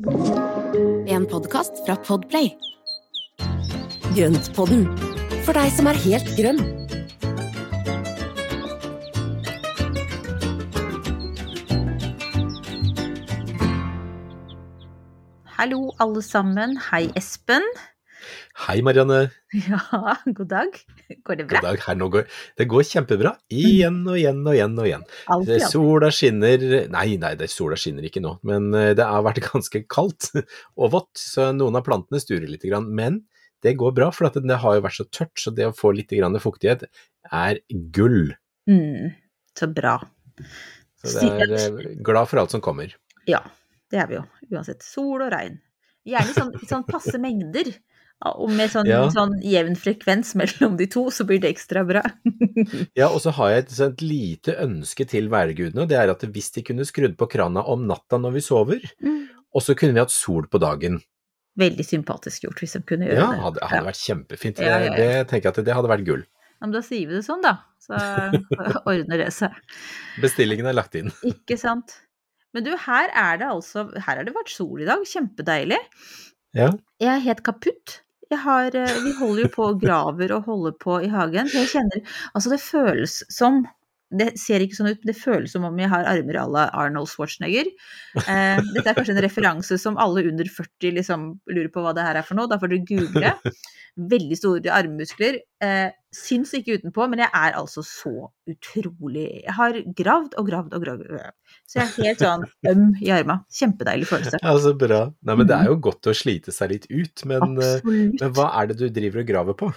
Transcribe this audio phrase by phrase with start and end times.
[0.00, 2.46] En podkast fra Podplay.
[4.16, 4.86] Grøntpodden,
[5.44, 6.62] for deg som er helt grønn.
[15.58, 16.78] Hallo, alle sammen.
[16.88, 17.68] Hei, Espen.
[18.60, 19.30] Hei, Marianne.
[19.56, 19.78] Ja,
[20.26, 20.74] god dag.
[21.24, 21.60] Går det bra?
[21.62, 21.78] God dag.
[21.86, 22.26] Her nå går,
[22.60, 23.32] det går kjempebra.
[23.48, 25.04] Igjen og igjen og igjen og igjen.
[25.32, 29.24] Alltid, Det- Sola skinner Nei, nei, det, sola skinner ikke nå, men eh, det har
[29.24, 30.28] vært ganske kaldt
[30.76, 32.66] og vått, så noen av plantene sturer litt.
[32.90, 33.22] Men
[33.64, 36.12] det går bra, for det har jo vært så tørt, så det å få litt
[36.12, 36.84] fuktighet
[37.32, 37.60] er
[37.96, 38.34] gull.
[38.68, 39.14] Mm,
[39.56, 39.96] så bra.
[41.00, 42.92] Så det er eh, glad for alt som kommer.
[43.26, 43.40] Ja,
[43.90, 44.24] det er vi jo.
[44.52, 44.82] Uansett.
[44.84, 45.60] Sol og regn.
[46.04, 47.72] Gjerne i sånn, sånn passe mengder.
[48.20, 49.08] Ja, Og med sånn, Ja.
[49.08, 52.02] sånn jevn frekvens mellom de to, så blir det ekstra bra.
[52.98, 56.20] Ja, og så har jeg et, et lite ønske til værgudene, og det er at
[56.28, 59.22] hvis de kunne skrudd på krana om natta når vi sover, Mm.
[59.54, 61.00] og så kunne vi hatt sol på dagen.
[61.58, 63.40] Veldig sympatisk gjort hvis de kunne gjøre Ja, det.
[63.40, 64.58] hadde, hadde vært kjempefint.
[64.60, 64.90] Ja, ja, ja.
[64.90, 66.22] Det, det tenker jeg at det hadde vært gull.
[66.60, 67.56] Ja, men da sier vi det sånn, da.
[67.80, 67.96] Så
[68.90, 69.56] ordner det seg.
[70.20, 71.08] Bestillingen er lagt inn.
[71.32, 71.96] Ikke sant.
[72.52, 75.02] Men du, her er det altså Her har det vært sol i dag.
[75.08, 75.78] Kjempedeilig.
[76.54, 76.70] Ja.
[77.00, 78.00] Jeg er helt kaputt.
[78.30, 81.50] Har, eh, vi holder jo på og graver og holder på i hagen.
[81.50, 82.02] Jeg kjenner
[82.34, 83.64] Altså, det føles som
[84.10, 86.64] det ser ikke sånn ut, men det føles som om jeg har armer à la
[86.74, 87.68] Arnold Schwarzenegger.
[88.18, 92.06] Eh, dette er kanskje en referanse som alle under 40 liksom lurer på hva det
[92.06, 92.50] her er for noe.
[92.50, 93.54] Da får dere google.
[94.10, 95.38] Veldig store armmuskler.
[95.62, 98.12] Eh, syns ikke utenpå, men jeg er altså så
[98.50, 101.10] utrolig Jeg har gravd og gravd og gravd.
[101.70, 103.40] Så jeg er helt sånn øm i arma.
[103.54, 104.42] Kjempedeilig følelse.
[104.42, 105.04] Ja, så bra.
[105.22, 108.50] Nei, men det er jo godt å slite seg litt ut, men, eh, men hva
[108.58, 109.70] er det du driver og graver på?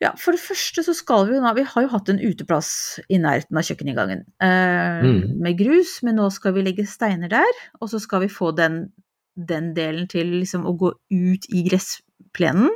[0.00, 2.70] Ja, for det første så skal vi jo nå Vi har jo hatt en uteplass
[3.12, 5.38] i nærheten av kjøkkeninngangen eh, Mm.
[5.44, 7.52] med grus, men nå skal vi legge steiner der.
[7.80, 8.92] Og så skal vi få den,
[9.36, 12.70] den delen til liksom å gå ut i gressplenen.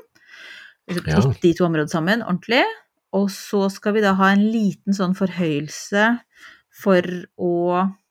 [0.89, 1.21] Liksom Ja.
[1.23, 2.65] Knytte de to områdene sammen ordentlig.
[3.15, 6.19] Og så skal vi da ha en liten sånn forhøyelse
[6.83, 7.01] for
[7.39, 7.53] å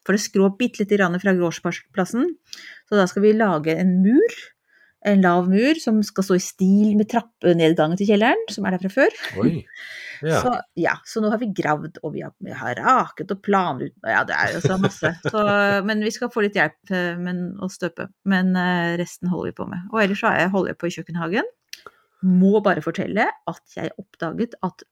[0.03, 2.25] for det skrå bitte lite grann fra gårdsplassen.
[2.89, 4.33] Så da skal vi lage en mur,
[5.09, 8.83] en lav mur, som skal stå i stil med trappenedgangen til kjelleren, som er der
[8.85, 9.19] fra før.
[9.43, 9.53] Oi.
[10.23, 10.39] Ja.
[10.43, 13.97] Så, ja, så nå har vi gravd, og vi har, vi har raket og planlagt
[14.07, 15.09] Ja, det er jo så masse.
[15.25, 15.41] Så,
[15.83, 18.05] men vi skal få litt hjelp eh, men, å støpe.
[18.29, 19.83] Men eh, resten holder vi på med.
[19.91, 21.51] Og ellers så er holder jeg på i kjøkkenhagen.
[22.39, 24.85] Må bare fortelle at jeg oppdaget at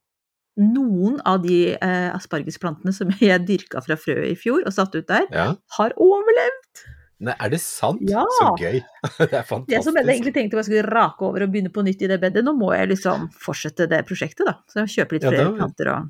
[0.60, 5.08] noen av de eh, aspargesplantene som jeg dyrka fra frø i fjor og satte ut
[5.08, 5.52] der, ja.
[5.78, 6.84] har overlevd.
[7.22, 8.02] Nei, er det sant?
[8.09, 8.24] Ja.
[8.40, 8.80] Så gøy.
[9.20, 9.76] det er fantastisk.
[9.76, 12.18] Det som jeg egentlig tenkte jeg skulle rake over og begynne på nytt i det
[12.24, 14.56] bedet, nå må jeg liksom fortsette det prosjektet, da.
[14.72, 16.09] Så jeg kjøper litt Ja, flere planter og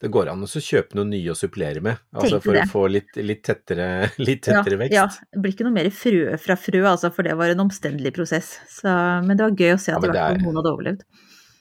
[0.00, 2.64] Det går an å kjøpe noe nye å supplere med, altså for det.
[2.64, 4.96] å få litt, litt tettere, litt tettere vekst.
[4.96, 8.14] Ja, det blir ikke noe mer frø fra frø, altså, for det var en omstendelig
[8.16, 8.54] prosess.
[8.72, 8.88] Så,
[9.26, 11.04] men det var gøy å se at ja, det er- noen hadde overlevd.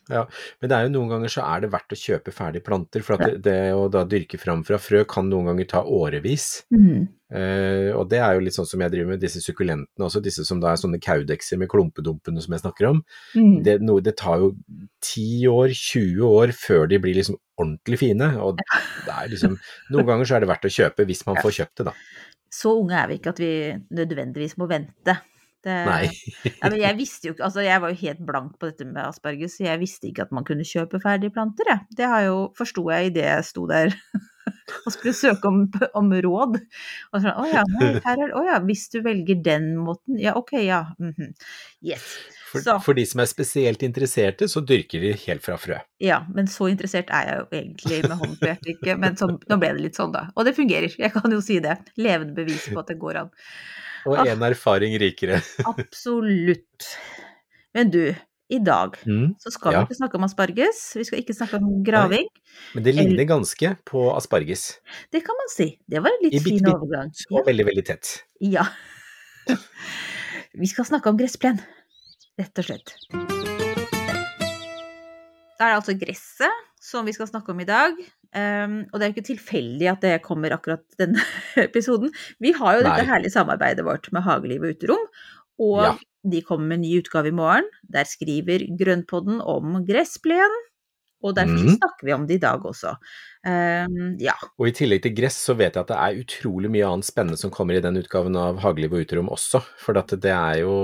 [0.06, 0.27] Ja,
[0.62, 3.17] Men det er jo noen ganger så er det verdt å kjøpe ferdige planter, for
[3.17, 6.62] det, det å da dyrke fram fra frø kan noen ganger ta årevis.
[6.69, 7.07] Mhm.
[7.35, 10.46] Eh, og det er jo litt sånn som jeg driver med disse sukkulentene også, disse
[10.47, 13.01] som da er sånne kaudekser med klumpedumpene som jeg snakker om.
[13.35, 13.57] Mm.
[13.66, 14.53] Det, no, det tar jo
[15.03, 19.56] 10 år, 20 år før de blir liksom ordentlig fine, og det er liksom,
[19.94, 21.95] noen ganger så er det verdt å kjøpe hvis man får kjøpt det da.
[22.56, 23.53] Så unge er vi ikke at vi
[23.95, 25.18] nødvendigvis må vente.
[25.66, 26.03] Det, Nei.
[26.59, 29.01] Ja, men jeg visste jo ikke, altså jeg var jo helt blank på dette med
[29.01, 31.97] asparges, så jeg visste ikke at man kunne kjøpe ferdige planter, jeg.
[31.97, 33.95] Det har jo, forsto jeg idet jeg sto der
[34.85, 35.66] og skulle søke om,
[35.97, 36.57] om råd.
[37.11, 37.63] Og sånn, å ja,
[38.07, 40.85] her er, å ja, hvis du velger den måten, ja ok, ja.
[41.01, 41.35] mhm.
[41.85, 42.16] Yes.
[42.45, 42.75] For, Så.
[42.85, 45.79] for de som er spesielt interesserte, så dyrker de helt fra frø.
[46.03, 49.28] Ja, men så interessert er jeg jo egentlig med hånden på hjertet ikke, men så,
[49.33, 50.28] nå ble det litt sånn da.
[50.38, 51.75] Og det fungerer, jeg kan jo si det.
[52.00, 53.33] Levende bevis på at det går an.
[54.06, 55.41] Og én en erfaring rikere.
[55.66, 56.88] Absolutt.
[57.75, 58.01] Men du,
[58.50, 59.35] i dag Mm.
[59.41, 59.79] så skal Ja.
[59.79, 62.28] vi ikke snakke om asparges, vi skal ikke snakke om graving.
[62.75, 64.79] Men det ligner ganske på asparges.
[65.11, 65.79] Det kan man si.
[65.89, 67.11] Det var en litt I fin bitte overgang.
[67.31, 68.23] Og veldig, veldig tett.
[68.41, 68.67] Ja.
[70.56, 71.59] Vi skal snakke om gressplen,
[72.39, 72.94] rett og slett.
[75.59, 77.95] Da er det altså gresset som vi skal snakke om i dag.
[78.36, 81.21] Um, og det er jo ikke tilfeldig at det kommer akkurat denne
[81.68, 82.12] episoden.
[82.44, 85.06] Vi har jo dette herlige samarbeidet vårt med Hageliv og Uterom,
[85.63, 85.94] og Ja.
[86.25, 87.68] De kommer med en ny utgave i morgen.
[87.92, 90.63] Der skriver Grønnpodden om gressplenen.
[91.25, 91.77] og derfor mm.
[91.80, 92.92] snakker vi om det i dag også.
[93.48, 94.36] Um, ja.
[94.60, 97.39] Og i tillegg til gress så vet jeg at det er utrolig mye annet spennende
[97.39, 100.75] som kommer i den utgaven av Hageliv og uterom også, for det er jo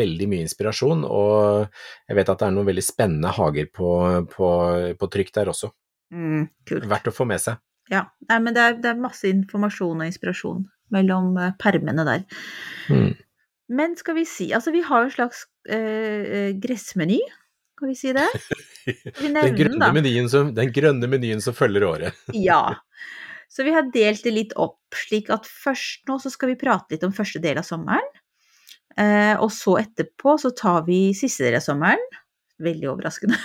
[0.00, 1.68] veldig mye inspirasjon, og
[2.08, 3.90] jeg vet at det er noen veldig spennende hager på,
[4.32, 4.50] på,
[4.96, 5.68] på trykk der også.
[6.16, 6.88] Mm, kult.
[6.94, 7.60] Verdt å få med seg.
[7.90, 10.64] Ja, nei, men det er, det er masse informasjon og inspirasjon
[10.94, 12.24] mellom eh, permene der.
[12.90, 13.12] Mm.
[13.70, 17.20] Men skal vi si Altså, vi har en slags eh, gressmeny,
[17.78, 18.28] skal vi si det?
[19.20, 22.24] Vi Den grønne, menyen som, den grønne menyen som følger året.
[22.50, 22.80] Ja.
[23.50, 26.94] Så vi har delt det litt opp, slik at først nå så skal vi prate
[26.94, 28.06] litt om første del av sommeren.
[28.94, 32.04] Eh, og så etterpå så tar vi siste del av sommeren.
[32.62, 33.38] Veldig overraskende.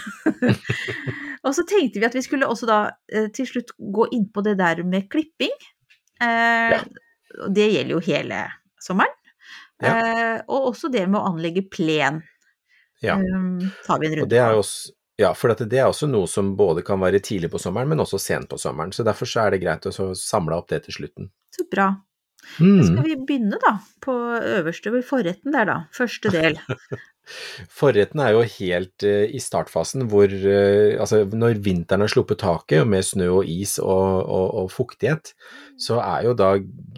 [1.46, 2.80] og så tenkte vi at vi skulle også da
[3.10, 5.54] eh, til slutt gå inn på det der med klipping.
[6.22, 6.82] Eh, ja.
[7.50, 8.44] Det gjelder jo hele
[8.84, 9.18] sommeren.
[9.84, 12.22] Eh, og også det med å anlegge plen.
[13.04, 13.18] Ja.
[13.20, 16.54] Um, tar vi en Og det er også, ja, for det er også noe som
[16.60, 18.94] både kan være tidlig på sommeren, men også sent på sommeren.
[18.96, 21.32] Så derfor så er det greit å samle opp det til slutten.
[21.56, 21.92] Så bra.
[22.60, 22.84] Mm.
[22.86, 26.60] Skal vi begynne da, på øverste, ved forretten der da, første del.
[27.72, 32.84] Forretten er jo helt uh, i startfasen hvor uh, altså når vinteren har sluppet taket
[32.84, 35.34] og med snø og is og, og, og fuktighet,
[35.82, 36.52] så er jo da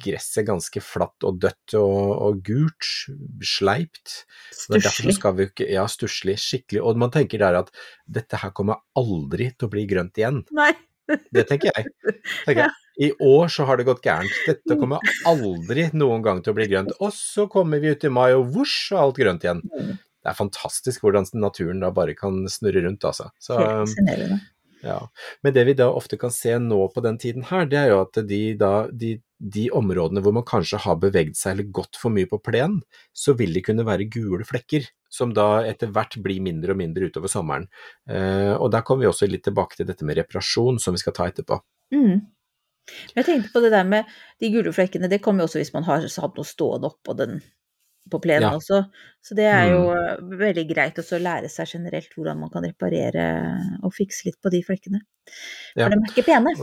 [0.04, 2.92] gresset ganske flatt og dødt og, og gult,
[3.46, 4.24] sleipt.
[4.54, 5.18] Stusslig.
[5.72, 7.72] ja, stusslig, skikkelig, og man tenker der at
[8.06, 10.44] dette her kommer aldri til å bli grønt igjen.
[10.56, 10.74] Nei,
[11.32, 11.88] Det tenker jeg.
[12.46, 12.76] Tenker jeg.
[12.98, 14.34] I år så har det gått gærent.
[14.48, 16.96] Dette kommer aldri noen gang til å bli grønt.
[16.98, 19.62] Og så kommer vi ut i mai, og vosj, så er alt grønt igjen.
[20.28, 23.30] Det er fantastisk hvordan naturen da bare kan snurre rundt, altså.
[23.40, 23.56] Så,
[24.84, 24.98] ja.
[25.42, 28.02] Men det vi da ofte kan se nå på den tiden her, det er jo
[28.02, 32.12] at de, da, de, de områdene hvor man kanskje har beveget seg eller gått for
[32.12, 32.82] mye på plen,
[33.16, 37.08] så vil det kunne være gule flekker, som da etter hvert blir mindre og mindre
[37.08, 37.70] utover sommeren.
[38.12, 41.16] Eh, og der kommer vi også litt tilbake til dette med reparasjon, som vi skal
[41.16, 41.62] ta etterpå.
[41.96, 42.28] Mm.
[43.16, 44.12] Jeg tenkte på det der med
[44.44, 47.40] de gule flekkene, det kommer jo også hvis man har hatt noe stående oppå den
[48.10, 48.56] på plenen Ja.
[48.58, 48.84] også.
[49.24, 49.98] Så det er jo Mm.
[49.98, 53.28] eh, veldig greit også å lære seg generelt hvordan man kan reparere
[53.84, 55.02] og fikse litt på de flekkene.
[55.76, 55.90] Ja.
[55.90, 56.56] De er ikke pene.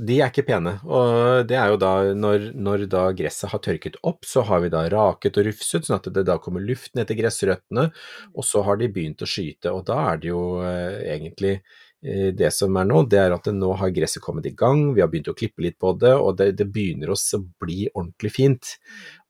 [0.00, 3.96] De er ikke pene, og det er jo da når, når da gresset har tørket
[4.06, 7.08] opp, så har vi da raket og rufset, sånn at det da kommer luft ned
[7.08, 7.88] til gressrøttene,
[8.32, 11.56] og så har de begynt å skyte, og da er det jo eh, egentlig
[12.04, 14.94] eh, det som er nå, det er at det nå har gresset kommet i gang,
[14.94, 17.18] vi har begynt å klippe litt på det, og det, det begynner å
[17.58, 18.76] bli ordentlig fint.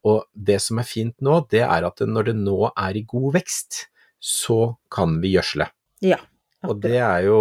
[0.06, 3.32] Og det som er fint nå, det er at når det nå er i god
[3.40, 3.86] vekst,
[4.18, 5.68] så kan vi gjødsle.
[6.04, 6.20] Ja.
[6.66, 7.38] Og det er jo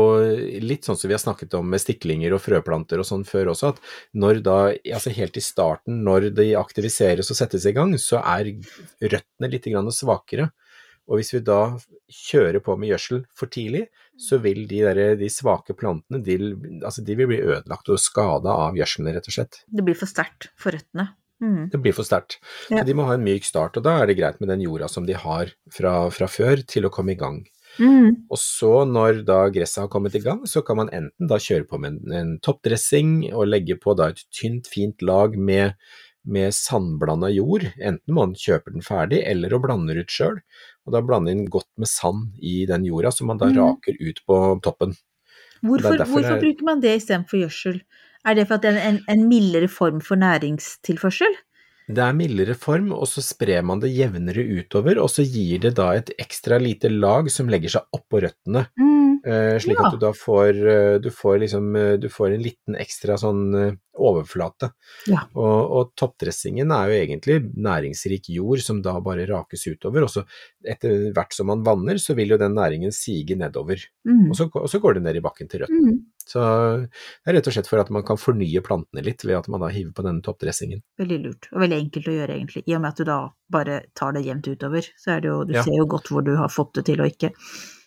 [0.61, 3.71] litt sånn som vi har snakket om med stiklinger og frøplanter og sånn før også,
[3.73, 3.79] at
[4.13, 4.57] når da,
[4.93, 8.53] altså helt i starten, når de aktiviseres og settes i gang, så er
[9.01, 10.51] røttene litt grann svakere.
[11.07, 11.61] Og hvis vi da
[12.11, 13.87] kjører på med gjødsel for tidlig,
[14.21, 16.35] så vil de, der, de svake plantene de,
[16.83, 19.61] altså de vil bli ødelagt og skada av gjødselen, rett og slett.
[19.65, 21.09] Det blir for sterkt for røttene.
[21.43, 21.67] Mm.
[21.69, 22.39] Det blir for sterkt.
[22.71, 22.79] Ja.
[22.79, 24.89] Så de må ha en myk start, og da er det greit med den jorda
[24.89, 27.43] som de har fra, fra før, til å komme i gang.
[27.77, 28.25] Mm.
[28.33, 31.67] Og så når da gresset har kommet i gang, så kan man enten da kjøre
[31.69, 35.75] på med en, en toppdressing og legge på da et tynt, fint lag med,
[36.25, 40.39] med sandblanda jord, enten man kjøper den ferdig eller og blander ut sjøl,
[40.87, 43.59] og da blande inn godt med sand i den jorda som man da mm.
[43.59, 44.97] raker ut på toppen.
[45.61, 47.81] Hvorfor, hvorfor det- bruker man det istedenfor gjødsel?
[48.27, 51.37] Er det for at det er en, en mildere form for næringstilførsel?
[51.87, 55.71] Det er mildere form, og så sprer man det jevnere utover, og så gir det
[55.77, 58.65] da et ekstra lite lag som legger seg oppå røttene.
[58.75, 58.95] Mm.
[59.27, 59.87] Eh, slik Ja.
[59.87, 63.77] at du da får, eh, du får liksom, eh, du får en liten ekstra sånn
[63.97, 64.69] overflate.
[65.07, 65.23] Ja.
[65.33, 70.25] Og, og toppdressingen er jo egentlig næringsrik jord som da bare rakes utover, og så
[70.67, 74.29] etter hvert som man vanner, så vil jo den næringen sige nedover, Mm.
[74.31, 75.95] og så, og så går det ned i bakken til røttene.
[75.95, 76.05] Mm.
[76.27, 79.47] Så det er rett og slett for at man kan fornye plantene litt ved at
[79.51, 80.83] man da hiver på denne toppdressingen.
[80.99, 82.65] Veldig lurt, og veldig enkelt å gjøre egentlig.
[82.67, 83.19] I og med at du da
[83.57, 85.63] bare tar det jevnt utover, så er det jo, du Ja.
[85.63, 87.31] ser jo godt hvor du har fått det til og ikke.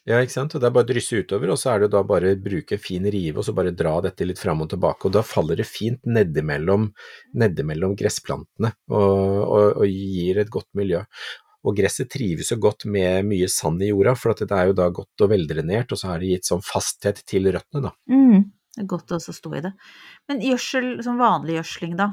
[0.08, 0.54] Ja, ikke sant.
[0.56, 2.78] Og det er bare å drysse utover, og så er det da bare å bruke
[2.80, 5.06] fin rive og så bare dra dette litt fram og tilbake.
[5.06, 6.88] Og da faller det fint nedimellom,
[7.36, 11.04] nedimellom gressplantene og, og, og gir et godt miljø.
[11.66, 14.78] Og gresset trives jo godt med mye sand i jorda, for at det er jo
[14.78, 17.92] da godt og veldrenert, og så har det gitt sånn fasthet til røttene, da.
[18.12, 18.48] Mm.
[18.70, 19.74] Det er godt å stå i det.
[20.30, 22.12] Men gjødsel, som vanlig gjødsling da?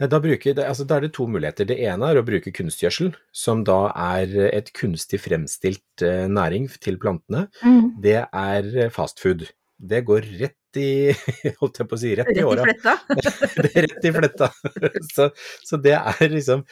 [0.00, 1.68] Nei, Da, bruker, altså, da er det to muligheter.
[1.68, 6.96] Det ene er å bruke kunstgjødsel, som da er et kunstig fremstilt eh, næring til
[7.02, 7.48] plantene.
[7.60, 8.00] Mm.
[8.02, 9.44] Det er fast food.
[9.80, 11.10] Det går rett i
[11.60, 12.62] holdt jeg på å si, rett, i åra.
[12.76, 14.50] det er rett i fletta.
[15.14, 15.26] Så,
[15.66, 16.62] så det er liksom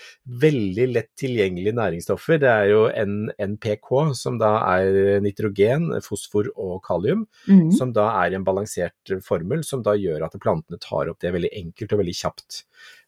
[0.44, 2.38] veldig lett tilgjengelige næringsstoffer.
[2.44, 7.70] Det er jo NPK, som da er nitrogen, fosfor og kalium, Mm.
[7.74, 11.50] som da er en balansert formel, som da gjør at plantene tar opp det veldig
[11.64, 12.62] enkelt og veldig kjapt.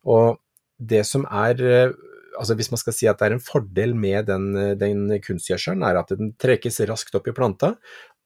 [0.08, 0.40] Og
[0.80, 1.98] det som er eh,
[2.40, 4.44] Altså Hvis man skal si at det er en fordel med den,
[4.78, 7.72] den kunstgjødselen, er at den trekkes raskt opp i planta,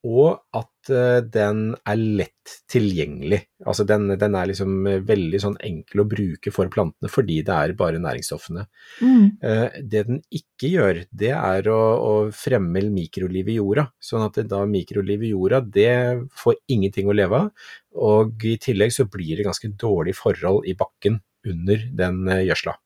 [0.05, 3.39] og at eh, den er lett tilgjengelig.
[3.65, 7.55] Altså den, den er liksom eh, veldig sånn enkel å bruke for plantene fordi det
[7.55, 8.67] er bare næringsstoffene.
[9.01, 9.23] Mm.
[9.41, 13.87] Eh, Det den ikke gjør, det er å, å fremme mikroliv i jorda.
[13.97, 15.95] Sånn at det da mikroliv i jorda, det
[16.37, 17.67] får ingenting å leve av.
[18.05, 21.17] Og i tillegg så blir det ganske dårlig forhold i bakken
[21.49, 22.77] under den gjødsla.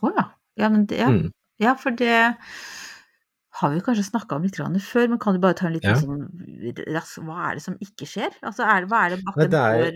[0.00, 0.26] Å ja.
[0.60, 1.08] Ja, men det, ja.
[1.08, 1.30] Mm.
[1.62, 2.34] ja, for det
[3.60, 5.96] har vi kanskje snakka om litt før, men kan du bare ta en liten Ja.
[6.00, 6.26] sånn
[6.94, 8.30] rask Hva er det som ikke skjer?
[8.42, 9.92] Altså, er, hva er det det er-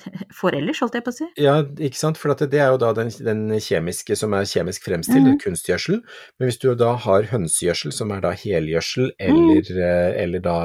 [0.00, 1.28] får, får ellers, holdt jeg på å si?
[1.36, 4.84] Ja, ikke sant, for at det er jo da den, den kjemiske som er kjemisk
[4.88, 5.40] fremstilt, Mhm.
[5.44, 6.02] kunstgjødsel.
[6.38, 10.16] Men hvis du da har hønsegjødsel, som er da helgjødsel, eller, mm.
[10.22, 10.56] eller da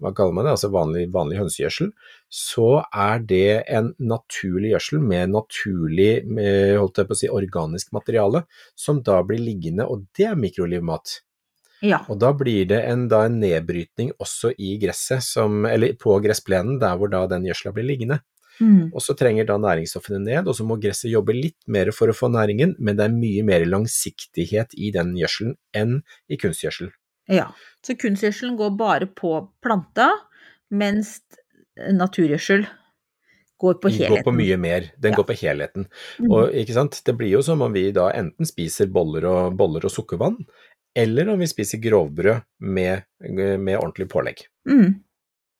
[0.00, 1.90] hva kaller man det, altså vanlig, vanlig hønsegjødsel,
[2.30, 6.12] så er det en naturlig gjødsel med naturlig,
[6.78, 8.44] holdt jeg på å si, organisk materiale,
[8.78, 11.20] som da blir liggende, og det er mikrolivmat.
[11.82, 12.02] Ja.
[12.12, 16.78] Og da blir det en, da en nedbrytning også i gresset, som, eller på gressplenen,
[16.82, 18.20] der hvor da den gjødsla blir liggende.
[18.60, 18.90] Mm.
[18.92, 22.16] Og så trenger da næringsstoffene ned, og så må gresset jobbe litt mer for å
[22.16, 26.90] få næringen, men det er mye mer langsiktighet i den gjødselen enn i kunstgjødsel.
[27.32, 27.48] ja.
[27.80, 29.30] Så kunstgjødselen går bare på
[29.64, 30.10] planta,
[30.68, 31.22] mens
[31.88, 32.66] naturgjødsel
[33.60, 34.16] går på Den helheten.
[34.16, 35.16] går på mye mer, den Ja.
[35.16, 35.86] går på helheten.
[36.18, 36.30] Mm.
[36.30, 39.84] Og ikke sant, det blir jo som om vi da enten spiser boller og, boller
[39.84, 40.36] og sukkervann,
[40.98, 44.42] eller om vi spiser grovbrød med, med ordentlig pålegg.
[44.68, 44.98] Mm.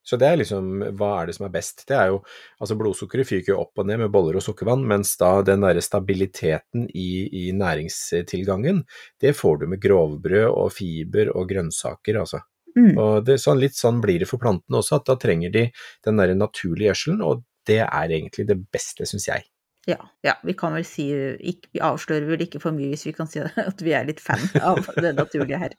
[0.02, 1.84] Så det er liksom, hva er det som er best?
[1.88, 2.20] Det er jo,
[2.58, 5.82] altså blodsukkeret fyker jo opp og ned med boller og sukkervann, mens da den derre
[5.84, 7.10] stabiliteten i,
[7.42, 8.82] i næringstilgangen,
[9.20, 12.42] det får du med grovbrød og fiber og grønnsaker, altså.
[12.78, 12.94] Mm.
[13.02, 15.66] Og det, sånn, litt sånn blir det for plantene også, at da trenger de
[16.06, 19.46] den derre naturlige gjødselen, og det er egentlig det beste, syns jeg.
[19.88, 23.14] Ja, ja, vi kan vel si ikke, Vi avslører vel ikke for mye hvis vi
[23.16, 25.76] kan si at vi er litt fan av det naturlige her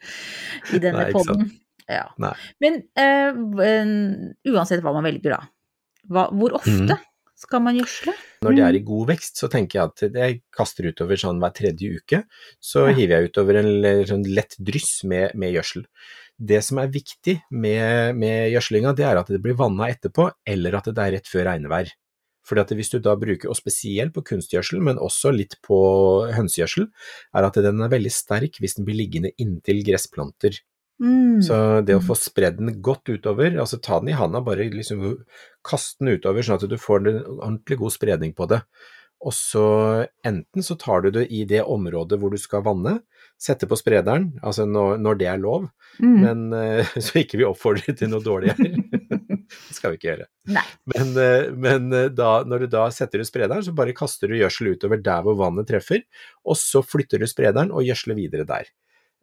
[0.74, 1.51] i denne Nei, ikke podden.
[1.91, 2.08] Ja.
[2.22, 2.34] Nei.
[2.63, 5.41] Men uh, uansett hva man velger, da.
[6.12, 7.05] Hva, hvor ofte mm.
[7.43, 8.15] skal man gjødsle?
[8.46, 11.53] Når det er i god vekst, så tenker jeg at jeg kaster utover sånn hver
[11.58, 12.24] tredje uke,
[12.58, 12.96] så Ja.
[12.98, 13.72] hiver jeg utover en
[14.10, 15.86] sånn lett dryss med, med gjødsel.
[16.41, 20.79] Det som er viktig med, med gjødslinga, det er at det blir vanna etterpå, eller
[20.79, 21.91] at det er rett før regnvær.
[22.48, 25.77] Fordi at hvis du da bruker, og spesielt på kunstgjødsel, men også litt på
[26.33, 26.88] hønsegjødsel,
[27.38, 30.57] er at den er veldig sterk hvis den blir liggende inntil gressplanter.
[31.01, 31.41] Mm.
[31.41, 31.55] Så
[31.86, 35.03] det å få spredd den godt utover, altså ta den i handa, bare liksom
[35.65, 38.62] kaste den utover sånn at du får en ordentlig god spredning på det.
[39.21, 39.65] Og så
[40.25, 43.00] enten så tar du det i det området hvor du skal vanne,
[43.41, 45.67] sette på sprederen, altså når, når det er lov,
[46.01, 46.17] mm.
[46.21, 48.74] men eh, så ikke vi oppfordrer til noe dårlig her.
[49.82, 50.28] skal vi ikke gjøre.
[50.56, 50.66] Nei.
[50.94, 54.38] Men, eh, men eh, da, når du da setter ut sprederen, så bare kaster du
[54.40, 56.06] gjødsel utover der hvor vannet treffer,
[56.46, 58.70] og så flytter du sprederen og gjødsler videre der.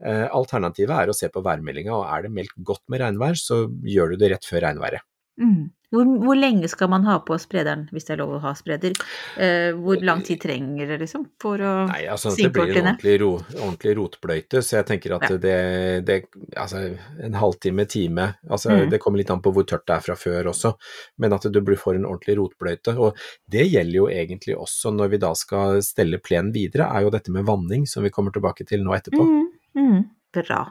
[0.04, 3.64] Eh, Alternativet er å se på værmeldinga, og er det meldt godt med regnvær, så
[3.86, 5.06] gjør du det rett før regnværet.
[5.38, 5.70] Mm.
[5.88, 8.92] Hvor, hvor lenge skal man ha på sprederen, hvis det er lov å ha spreder?
[9.40, 13.14] Eh, hvor lang tid trenger det, liksom, for å Nei, altså det blir en ordentlig,
[13.22, 15.38] ro, ordentlig rotbløyte, så jeg tenker at Ja.
[15.40, 15.56] det,
[16.04, 16.18] det
[16.58, 18.90] Altså en halvtime, time, altså Mm.
[18.90, 20.74] det kommer litt an på hvor tørt det er fra før også,
[21.16, 22.96] men at du får en ordentlig rotbløyte.
[22.98, 23.16] Og
[23.48, 27.30] det gjelder jo egentlig også når vi da skal stelle plenen videre, er jo dette
[27.30, 29.24] med vanning, som vi kommer tilbake til nå etterpå.
[29.24, 30.04] Mm, mm,
[30.34, 30.66] bra.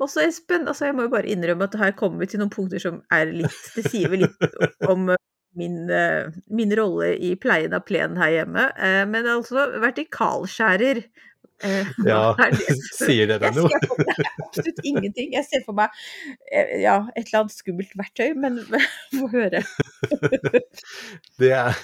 [0.00, 2.52] Og så Espen, altså jeg må jo bare innrømme at her kommer vi til noen
[2.52, 4.56] punkter som er litt Det sier vel litt
[4.92, 5.20] om eh,
[5.58, 8.70] min, eh, min rolle i pleien av plenen her hjemme.
[8.78, 11.02] Eh, Men altså, vertikalskjærer
[12.06, 12.76] Ja, er det?
[12.96, 13.70] sier det deg Jeg noe?
[13.70, 15.32] ser for meg absolutt ingenting.
[15.36, 15.94] Jeg ser for meg
[16.50, 18.58] eh, ja, et eller annet skummelt verktøy, men
[19.18, 19.62] få høre.
[21.42, 21.78] Det er,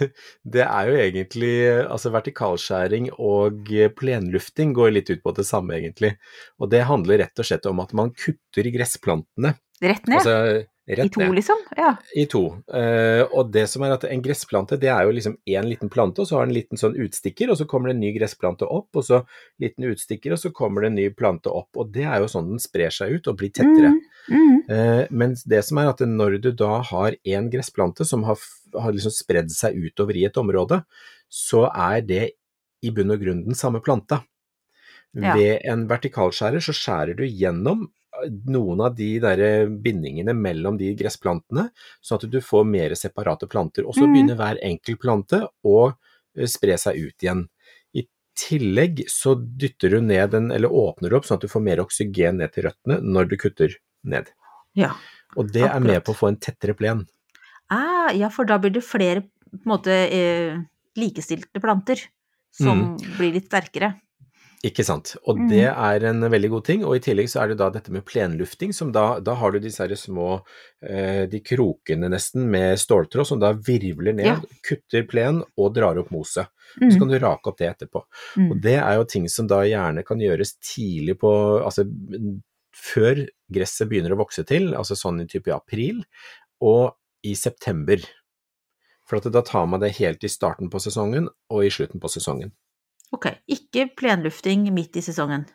[0.44, 1.52] det er jo egentlig
[1.88, 6.12] Altså vertikalskjæring og plenlufting går litt ut på det samme, egentlig.
[6.62, 9.54] Og det handler rett og slett om at man kutter gressplantene.
[9.82, 10.18] Rett ned?
[10.20, 10.36] Altså
[10.88, 11.34] I to, ned.
[11.34, 11.56] liksom?
[11.76, 11.96] Ja.
[12.16, 12.42] I to.
[12.72, 16.22] Uh, og det som er at en gressplante, det er jo liksom én liten plante,
[16.22, 18.64] og så har den en liten sånn utstikker, og så kommer det en ny gressplante
[18.64, 19.20] opp, og så
[19.60, 21.68] liten utstikker, og så kommer det en ny plante opp.
[21.76, 23.92] Og det er jo sånn den sprer seg ut og blir tettere.
[24.30, 24.56] Mm, mm.
[24.70, 28.40] Uh, men det som er at når du da har én gressplante som har,
[28.72, 30.80] har liksom spredd seg utover i et område,
[31.28, 32.24] så er det
[32.80, 34.22] i bunn og grunn den samme planta.
[35.16, 35.34] Ja.
[35.36, 37.88] Ved en vertikalskjærer så skjærer du gjennom
[38.48, 41.68] noen av de der bindingene mellom de gressplantene,
[42.00, 43.86] sånn at du får mer separate planter.
[43.86, 44.14] Og så mm.
[44.14, 47.44] begynner hver enkelt plante å eh, spre seg ut igjen.
[47.94, 48.06] I
[48.38, 51.84] tillegg så dytter du ned den, eller åpner du opp sånn at du får mer
[51.84, 54.32] oksygen ned til røttene når du kutter ned.
[54.78, 54.94] ja.
[55.36, 57.02] Og det er med på å få en tettere plen.
[57.68, 60.56] Ah, ja, for da blir det flere på en måte eh,
[60.96, 62.00] likestilte planter
[62.50, 63.16] som Mm.
[63.18, 64.00] blir litt sterkere.
[64.66, 65.12] Ikke sant.
[65.30, 65.44] Og mm.
[65.52, 66.80] det er en veldig god ting.
[66.86, 69.60] Og i tillegg så er det da dette med plenlufting, som da, da har du
[69.62, 70.40] disse her små
[70.82, 74.58] eh, de krokene nesten med ståltråd som da virvler ned, Ja.
[74.66, 76.50] kutter plen og drar opp moset.
[76.80, 76.90] Mm.
[76.90, 78.02] Så kan du rake opp det etterpå.
[78.34, 78.50] Mm.
[78.50, 81.86] Og det er jo ting som da gjerne kan gjøres tidlig på Altså
[82.78, 86.02] før gresset begynner å vokse til, altså sånn i type april,
[86.62, 86.94] og
[87.26, 88.02] i september.
[89.08, 92.10] For at da tar man det helt i starten på sesongen og i slutten på
[92.12, 92.52] sesongen.
[93.14, 95.46] Ok, ikke plenlufting midt i sesongen.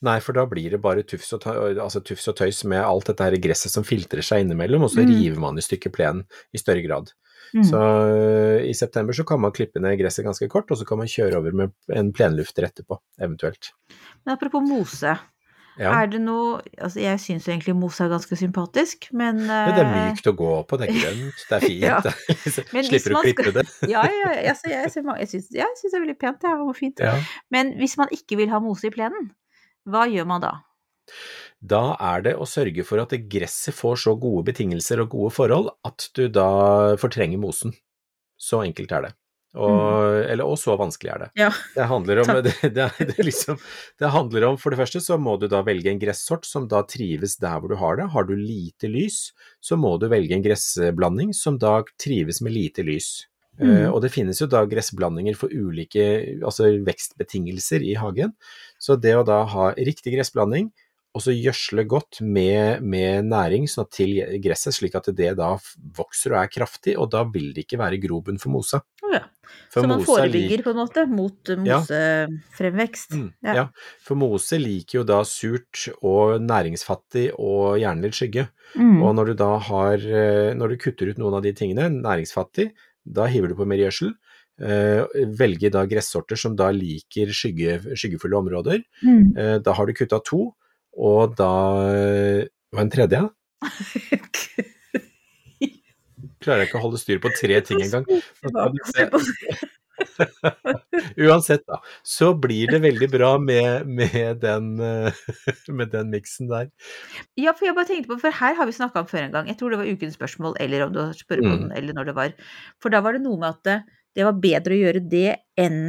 [0.00, 3.10] Nei, for da blir det bare tufs og, tøys, altså tufs og tøys med alt
[3.10, 5.12] dette her gresset som filtrer seg innimellom, og så Mm.
[5.12, 7.12] river man i stykker plenen i større grad.
[7.52, 7.64] Mm.
[7.64, 10.98] Så øh, i september så kan man klippe ned gresset ganske kort, og så kan
[10.98, 13.72] man kjøre over med en plenlufter etterpå, eventuelt.
[14.24, 15.18] Men apropos mose,
[15.78, 15.92] Ja.
[16.02, 19.88] er det noe Altså, jeg syns egentlig mose er ganske sympatisk, men Men det er
[19.88, 21.82] eh, mykt å gå på, det er grønt, det er fint.
[21.86, 21.98] Ja.
[22.02, 23.66] liksom- Slipper å klippe det.
[23.94, 26.98] Ja, ja, ja, altså, jeg, jeg syns det er veldig pent, det er jo fint.
[27.04, 27.14] Ja.
[27.54, 29.30] Men hvis man ikke vil ha mose i plenen,
[29.88, 30.54] hva gjør man da?
[31.58, 35.70] Da er det å sørge for at gresset får så gode betingelser og gode forhold
[35.88, 37.72] at du da fortrenger mosen.
[38.38, 39.12] Så enkelt er det.
[39.56, 41.28] Og, eller, og så vanskelig er det.
[41.40, 41.48] Ja.
[41.74, 43.56] Det handler om, det, det, det, liksom,
[43.98, 46.82] det handler om, for det første så må du da velge en gressort som da
[46.88, 48.10] trives der hvor du har det.
[48.12, 49.30] Har du lite lys,
[49.64, 53.28] så må du velge en gressblanding som da trives med lite lys.
[53.58, 53.70] Mm.
[53.70, 56.04] Uh, og det finnes jo da gressblandinger for ulike
[56.46, 58.36] altså vekstbetingelser i hagen.
[58.78, 60.68] Så det å da ha riktig gressblanding,
[61.16, 65.54] og så gjødsle godt med, med næring sånn til gresset, slik at det da
[65.96, 68.78] vokser og er kraftig, og da vil det ikke være grobunn for mose.
[69.08, 69.24] Å ja.
[69.72, 73.14] For Så man er forebygger på en måte mot mosefremvekst.
[73.14, 73.18] Ja.
[73.18, 73.54] Mm, Ja.
[73.58, 73.64] ja.
[74.04, 78.48] for mose liker jo da surt og næringsfattig og gjerne litt skygge.
[78.76, 79.02] Mm.
[79.02, 82.70] Og når du da har eh, Når du kutter ut noen av de tingene, næringsfattig,
[83.04, 84.14] da hiver du på mer gjødsel.
[84.58, 88.82] velger velge da gressorter som da liker skygge, skyggefulle områder.
[89.04, 89.36] Mm.
[89.38, 90.52] Eh, da har du kutta to,
[90.98, 91.52] og da
[92.74, 93.22] Og en tredje?
[96.44, 98.06] Klarer jeg ikke å holde styr på tre ting engang.
[101.18, 105.12] Uansett, da, så blir det veldig bra med, med den, eh,
[105.80, 106.68] med den miksen der.
[107.38, 109.50] Ja, for jeg bare tenkte på, for her har vi snakka om før en gang,
[109.50, 111.68] jeg tror det var ukens spørsmål, eller om du har spurt på Mm.
[111.68, 112.34] den, eller når det var.
[112.82, 113.78] For da var det noe med at det,
[114.18, 115.80] det var bedre å gjøre det enn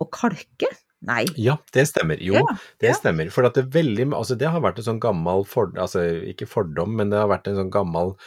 [0.00, 0.68] å kalke?
[1.04, 1.26] Nei.
[1.36, 2.16] Ja, det stemmer.
[2.24, 2.44] Jo, Ja,
[2.80, 2.94] det ja.
[2.96, 3.28] stemmer.
[3.32, 6.00] For at det, veldig, altså det har vært en sånn gammel for, altså
[6.32, 8.22] ikke fordom, men det har vært en sånn gammel eh,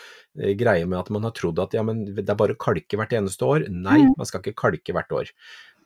[0.57, 3.13] greie med at man har trodd at ja, men det er bare å kalke hvert
[3.17, 3.67] eneste år.
[3.69, 4.13] Nei, Mm.
[4.17, 5.31] man skal ikke kalke hvert år.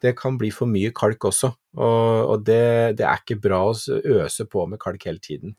[0.01, 3.75] Det kan bli for mye kalk også, og, og det, det er ikke bra å
[3.75, 5.55] øse på med kalk hele tiden.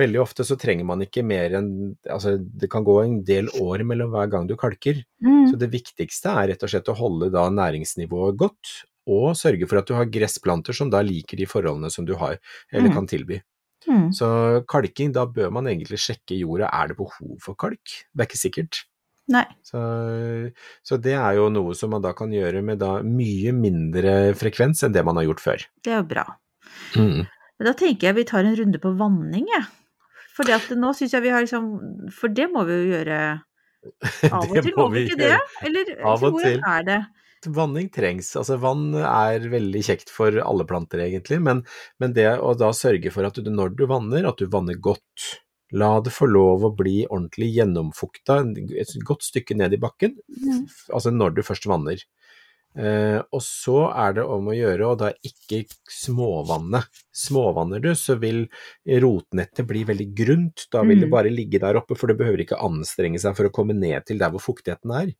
[0.00, 3.82] Veldig ofte så trenger man ikke mer enn altså Det kan gå en del år
[3.84, 5.02] mellom hver gang du kalker.
[5.22, 5.50] Mm.
[5.50, 8.70] Så det viktigste er rett og slett å holde da næringsnivået godt,
[9.10, 12.38] og sørge for at du har gressplanter som da liker de forholdene som du har,
[12.72, 12.94] eller Mm.
[12.94, 13.40] kan tilby.
[13.88, 14.10] Mm.
[14.12, 14.28] Så
[14.68, 17.80] kalking, da bør man egentlig sjekke jorda, er det behov for kalk?
[18.12, 18.82] Det er ikke sikkert.
[19.62, 19.80] Så,
[20.82, 24.82] så det er jo noe som man da kan gjøre med da mye mindre frekvens
[24.86, 25.66] enn det man har gjort før.
[25.84, 26.24] Det er jo bra.
[26.98, 27.28] Mm.
[27.60, 29.68] Da tenker jeg vi tar en runde på vanning, jeg.
[30.34, 31.64] For nå syns jeg vi har liksom
[32.14, 33.16] For det må vi jo gjøre
[34.36, 35.38] av og til, må vi ikke ikke det?
[35.68, 36.60] Eller Av og til.
[36.60, 37.00] er det?
[37.46, 38.34] Vanning trengs.
[38.36, 41.62] Altså vann er veldig kjekt for alle planter egentlig, men,
[41.98, 45.40] men det å da sørge for at du når du vanner, at du vanner godt.
[45.72, 48.40] La det få lov å bli ordentlig gjennomfukta
[48.82, 50.64] et godt stykke ned i bakken, Mm.
[50.92, 52.02] altså når du først vanner.
[52.78, 56.82] Eh, og så er det om å gjøre å da ikke småvanne.
[57.14, 58.44] Småvanner du, så vil
[58.86, 60.66] rotnettet bli veldig grunt.
[60.70, 61.14] Da vil det Mm.
[61.14, 64.18] bare ligge der oppe, for det behøver ikke anstrenge seg for å komme ned til
[64.18, 65.14] der hvor fuktigheten er.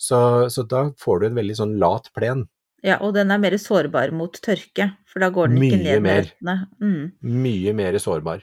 [0.00, 2.46] Så, så da får du en veldig sånn lat plen.
[2.80, 6.30] Ja, og den er mer sårbar mot tørke, for da går den ikke ned mer.
[6.80, 7.10] Mm.
[7.44, 8.40] Mye mer sårbar.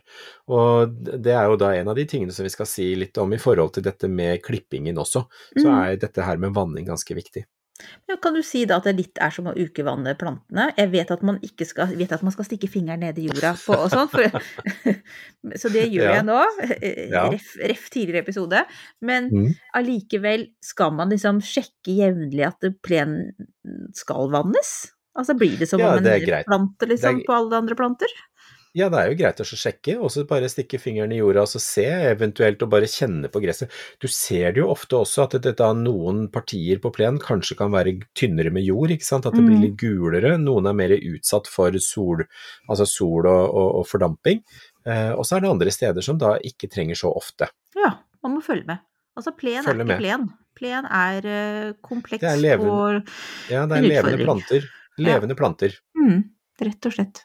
[0.53, 0.93] Og
[1.25, 3.39] det er jo da en av de tingene som vi skal si litt om i
[3.41, 5.25] forhold til dette med klippingen også.
[5.57, 5.79] Så Mm.
[5.87, 7.47] er dette her med vanning ganske viktig.
[8.07, 10.71] Men kan du si da at det litt er som å ukevanne plantene?
[10.77, 13.51] Jeg vet at man ikke skal, vet at man skal stikke fingeren ned i jorda
[13.59, 14.09] på, og sånn,
[15.61, 16.15] så det gjør Ja.
[16.17, 16.39] jeg nå.
[16.81, 17.15] eh.
[17.31, 18.63] Ref, ref tidligere episode.
[19.01, 19.53] Men Mm.
[19.77, 23.31] allikevel skal man liksom sjekke jevnlig at plenen
[23.93, 24.93] skal vannes?
[25.17, 28.07] Altså blir det som Ja, om en plante liksom på alle andre planter?
[28.77, 31.49] Ja, det er jo greit å sjekke, og så bare stikke fingeren i jorda og
[31.49, 33.71] så se, eventuelt og bare kjenne på gresset.
[34.03, 37.95] Du ser det jo ofte også at det, noen partier på plen kanskje kan være
[38.17, 39.63] tynnere med jord, ikke sant, at det blir Mm.
[39.65, 42.21] litt gulere, noen er mer utsatt for sol,
[42.69, 44.43] altså sol og, og, og fordamping,
[44.85, 47.49] eh, og så er det andre steder som da ikke trenger så ofte.
[47.75, 48.85] Ja, man må følge med.
[49.17, 50.05] Altså plen Følge er ikke med.
[50.05, 50.29] plen.
[50.57, 52.71] Plen er eh, kompleks Det er levende.
[52.77, 54.69] og Ja, det er levende planter.
[55.01, 55.73] Levende planter.
[55.97, 56.23] mm.
[56.61, 57.23] rett og slett.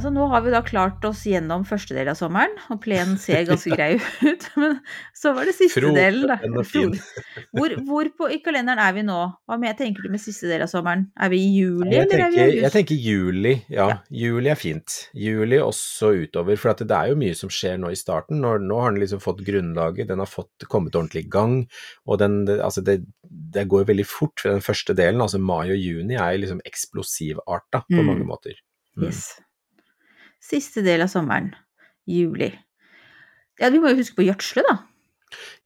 [0.00, 3.42] Altså, nå har vi da klart oss gjennom første del av sommeren, og plenen ser
[3.50, 4.46] ganske grei ut.
[4.60, 4.78] Men
[5.12, 6.38] så var det siste Frodig, delen, da.
[7.56, 9.18] Hvor, hvor på, i kalenderen er vi nå?
[9.44, 11.04] Hva med, tenker du med siste del av sommeren?
[11.20, 12.62] Er vi i juli, Jeg eller er vi i august?
[12.64, 13.88] jeg tenker juli, ja.
[13.90, 13.96] Ja.
[14.22, 14.96] Juli er fint.
[15.16, 18.40] Juli også utover, for at det er jo mye som skjer nå i starten.
[18.40, 21.58] Nå, nå har den liksom fått grunnlaget, den har fått kommet ordentlig i gang.
[22.08, 25.20] Og den, det, altså det, det går veldig fort for den første delen.
[25.26, 28.06] Altså mai og juni er liksom eksplosivarta på Mm.
[28.06, 28.56] mange måter.
[28.96, 29.08] Mm.
[29.10, 29.26] Yes.
[30.40, 31.52] Siste del av sommeren.
[32.08, 32.50] Juli.
[33.60, 34.78] Ja, vi må jo huske på å gjødsle, da.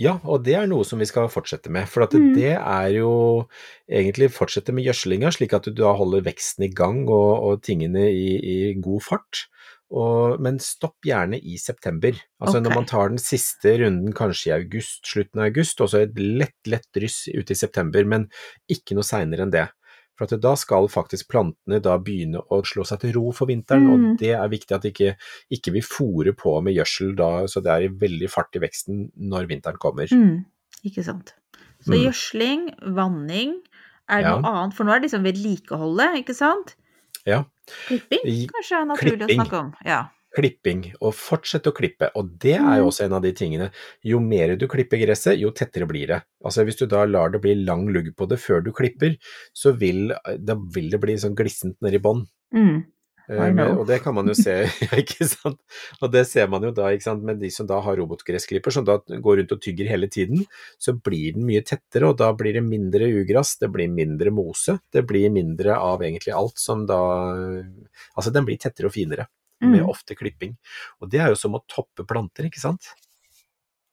[0.03, 1.89] Ja, og det er noe som vi skal fortsette med.
[1.89, 2.35] For at Mm.
[2.35, 3.49] det er jo
[3.89, 8.11] egentlig fortsette med gjødslinga, slik at du da holder veksten i gang og, og tingene
[8.11, 9.47] i, i god fart.
[9.95, 12.17] Og, men stopp gjerne i september.
[12.41, 12.65] Altså okay.
[12.67, 16.19] når man tar den siste runden kanskje i august, slutten av august, og så et
[16.19, 18.27] lett, lett dryss ute i september, men
[18.69, 19.69] ikke noe seinere enn det.
[20.17, 23.93] For da skal faktisk plantene da begynne å slå seg til ro for vinteren, Mm.
[24.13, 25.17] og det er viktig at ikke,
[25.51, 29.11] ikke vi fòrer på med gjødsel da, så det er i veldig fart i veksten
[29.19, 30.07] når vinteren kommer.
[30.07, 30.45] Mm.
[30.85, 31.35] Ikke sant.
[31.83, 32.05] Så Mm.
[32.07, 33.55] gjødsling, vanning,
[34.09, 34.39] er det Ja.
[34.41, 34.75] noe annet?
[34.75, 36.77] For nå er det liksom vedlikeholdet, ikke sant?
[37.27, 37.45] Ja.
[37.89, 39.39] Klipping kanskje er naturlig klipping.
[39.41, 39.75] å snakke om.
[39.85, 40.09] Ja.
[40.35, 42.09] Klipping, og fortsett å klippe.
[42.19, 42.89] Og det er jo Mm.
[42.91, 43.71] også en av de tingene.
[44.03, 46.23] Jo mer du klipper gresset, jo tettere blir det.
[46.45, 49.17] Altså hvis du da lar det bli lang lugg på det før du klipper,
[49.55, 50.11] så vil,
[50.75, 52.27] vil det bli sånn glissent nedi bånn.
[52.53, 52.85] Mm.
[53.27, 54.65] Men- Og det kan man jo se,
[55.01, 55.57] ikke sant.
[56.03, 58.85] Og det ser man jo da, ikke sant, Men de som da har robotgressklipper, som
[58.85, 60.45] da går rundt og tygger hele tiden,
[60.79, 64.79] så blir den mye tettere, og da blir det mindre ugress, det blir mindre mose,
[64.93, 66.99] det blir mindre av egentlig alt som da
[68.19, 69.27] Altså den blir tettere og finere
[69.63, 69.89] med Mm.
[69.89, 70.57] ofte klipping.
[71.01, 72.93] Og det er jo som å toppe planter, ikke sant.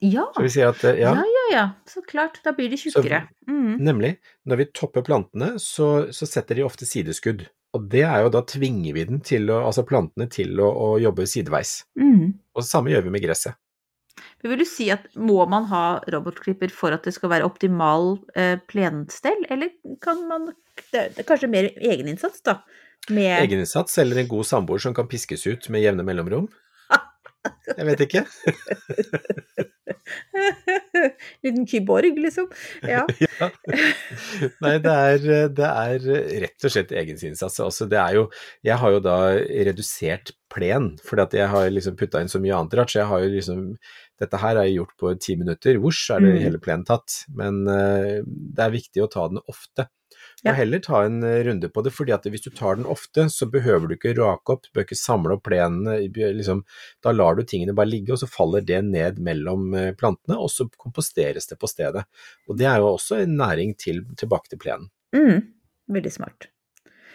[0.01, 0.25] Ja.
[0.33, 1.65] Så vi sier at eh, ja, ja, ja, ja.
[1.85, 2.39] Så klart.
[2.43, 3.27] Da blir de tjukkere.
[3.47, 3.77] Mm.
[3.77, 4.15] nemlig,
[4.49, 7.45] når vi topper plantene, så, så setter de ofte sideskudd.
[7.77, 10.87] Og det er jo da tvinger vi den til å, altså plantene til å, å
[10.99, 11.83] jobbe sideveis.
[11.99, 12.33] Mm.
[12.55, 13.55] Og det samme gjør vi med gresset.
[14.41, 18.17] Men Vil du si at må man ha robotklipper for at det skal være optimal
[18.35, 19.71] eh, plenstell, eller
[20.03, 20.51] kan man
[20.91, 22.61] det er kanskje mer egeninnsats, da?
[23.09, 26.45] Med Egeninnsats eller en god samboer som kan piskes ut med jevne mellomrom?
[27.71, 28.21] Jeg vet ikke.
[31.43, 32.47] Liten kyborg, liksom.
[32.85, 33.05] Ja.
[33.41, 33.47] Ja.
[34.61, 35.23] Nei, det er,
[35.55, 36.03] det er
[36.43, 37.57] rett og slett egeninnsats.
[37.63, 38.23] Altså, det er jo
[38.65, 39.15] Jeg har jo da
[39.65, 42.91] redusert plen, fordi at jeg har liksom putta inn så mye annet rart.
[42.93, 43.63] Så jeg har jo liksom
[44.21, 45.79] Dette her er jo gjort på ti minutter.
[45.81, 46.41] Vosj, er det Mm.
[46.43, 47.23] hele plenen tatt.
[47.33, 49.87] Men uh, det er viktig å ta den ofte.
[50.41, 50.55] Ja.
[50.55, 53.27] Og heller ta en eh, runde på det, fordi at hvis du tar den ofte,
[53.29, 55.99] så behøver du ikke rake opp, du bør ikke samle opp plenene.
[56.09, 56.63] Liksom,
[57.05, 60.49] da lar du tingene bare ligge, og så faller det ned mellom eh, plantene, og
[60.49, 62.07] så komposteres det på stedet.
[62.49, 64.89] Og det er jo også en næring til, tilbake til plenen.
[65.13, 65.45] Mm.
[65.93, 66.49] Veldig smart.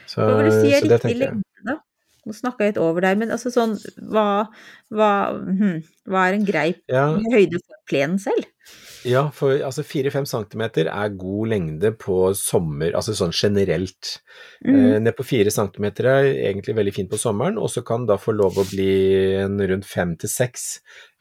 [0.06, 1.18] Så, Hva vil du si er riktig tenker jeg.
[1.24, 1.80] lengde, da?
[2.26, 3.76] Nå snakka jeg litt over deg, men altså sånn
[4.10, 4.48] Hva,
[4.90, 5.10] hva,
[5.46, 5.78] hm,
[6.10, 8.48] hva er en grei Ja, høyde for plenen selv?
[9.06, 14.16] ja, for altså 4-5 cm er god lengde på sommer, altså sånn generelt.
[14.66, 14.74] Mm.
[14.74, 18.18] Eh, ned på 4 cm er egentlig veldig fint på sommeren, og så kan da
[18.20, 18.88] få lov å bli
[19.42, 20.66] en rundt 5-6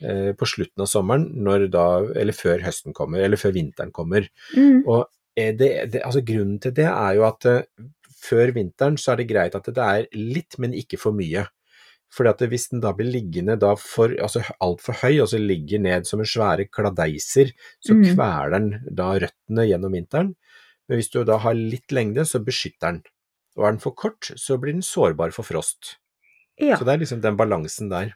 [0.01, 4.29] eh, på slutten av sommeren, når da, eller før høsten kommer, eller før vinteren kommer.
[4.55, 4.81] Mm.
[4.81, 5.05] Og
[5.37, 7.63] eh, det, det, altså grunnen til det er jo at eh,
[8.25, 11.45] før vinteren så er det greit at det er litt, men ikke for mye.
[12.15, 15.81] Fordi at hvis den da blir liggende da for, altså altfor høy, og så ligger
[15.83, 17.51] ned som en svære kladeiser,
[17.83, 18.03] så Mm.
[18.13, 20.35] kveler den da røttene gjennom vinteren.
[20.87, 23.01] Men hvis du da har litt lengde, så beskytter den.
[23.57, 25.97] Og er den for kort, så blir den sårbar for frost.
[26.59, 26.77] Ja.
[26.77, 28.13] Så det er liksom den balansen der.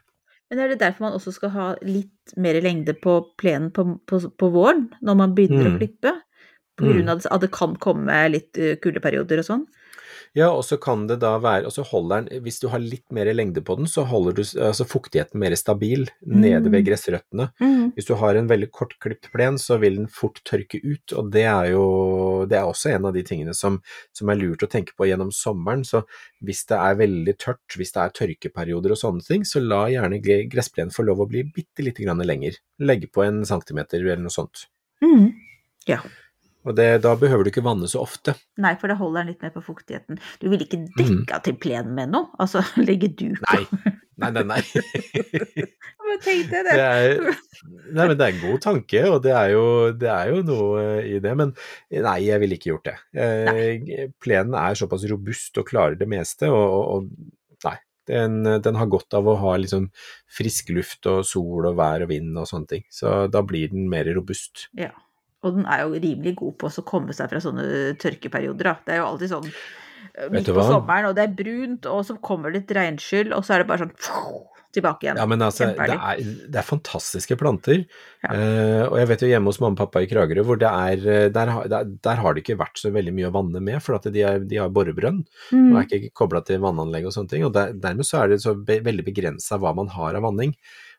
[0.50, 4.18] Men er det derfor man også skal ha litt mer lengde på plenen på, på,
[4.38, 5.74] på våren, når man begynner Mm.
[5.74, 6.12] å klippe?
[6.78, 6.92] På Mm.
[6.94, 9.66] grunn av at det kan komme litt eh, kuldeperioder og sånn?
[10.38, 13.02] Ja, og så kan det da være, og så holder den, hvis du har litt
[13.10, 16.86] mer lengde på den, så holder du altså fuktigheten mer stabil nede ved Mm.
[16.86, 17.46] gressrøttene.
[17.60, 17.92] Mm.
[17.96, 21.42] Hvis du har en veldig kortklipt plen, så vil den fort tørke ut, og det
[21.50, 23.80] er jo det er også en av de tingene som,
[24.14, 25.82] som er lurt å tenke på gjennom sommeren.
[25.84, 26.04] Så
[26.46, 30.22] hvis det er veldig tørt, hvis det er tørkeperioder og sånne ting, så la gjerne
[30.22, 32.54] gre- gressplenen få lov å bli bitte lite grann lenger.
[32.78, 34.68] Legge på en centimeter eller noe sånt.
[35.02, 35.32] Mm.
[35.90, 35.98] Ja.
[36.68, 38.34] Og det, da behøver du ikke vanne så ofte.
[38.60, 40.18] Nei, for det holder den litt mer på fuktigheten.
[40.42, 40.90] Du vil ikke Mm.
[40.98, 41.42] dekke mm.
[41.46, 42.28] til plenen med noe?
[42.42, 43.62] Altså legge duk Nei,
[44.20, 44.42] nei, nei.
[44.44, 44.60] nei.
[46.10, 46.84] Men tenk deg Det det.
[46.84, 47.36] er,
[47.94, 50.80] nei, men det er en god tanke, og det er jo, det er jo noe
[51.06, 51.32] i det.
[51.38, 51.52] Men
[51.94, 52.96] nei, jeg ville ikke gjort det.
[53.14, 57.76] Eh, plenen er såpass robust og klarer det meste, og, og nei,
[58.10, 59.86] Den, den har godt av å ha liksom
[60.34, 62.84] frisk luft og sol og vær og vind og sånne ting.
[62.90, 64.66] Så da blir den mer robust.
[64.76, 64.90] Ja.
[65.42, 67.64] Og den er jo rimelig god på å komme seg fra sånne
[68.02, 68.74] tørkeperioder, da.
[68.84, 72.18] Det er jo alltid sånn eh, midt på sommeren, og det er brunt, og så
[72.20, 73.94] kommer det litt regnskyll, og så er det bare sånn
[74.76, 75.18] tilbake igjen.
[75.18, 76.20] Ja, men altså, det er,
[76.54, 77.80] det er fantastiske planter.
[78.22, 78.28] Ja.
[78.30, 81.00] Uh, og jeg vet jo hjemme hos mamma og pappa i Kragerø, hvor det er,
[81.10, 83.80] eh, der, har- der, der har det ikke vært så veldig mye å vanne med,
[83.82, 85.72] for at de, er, de har borebrønn Mm.
[85.72, 87.48] og er ikke kobla til vannanlegg og sånne ting.
[87.48, 90.54] Og der, dermed så er det så be, veldig begrensa hva man har av vanning.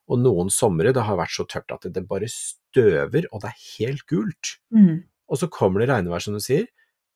[0.10, 3.52] Og noen somre det har vært så tørt at det, det bare støver, og det
[3.52, 4.56] er helt gult.
[4.74, 5.04] Mm.
[5.32, 6.68] Og så kommer det regnvær, som du sier.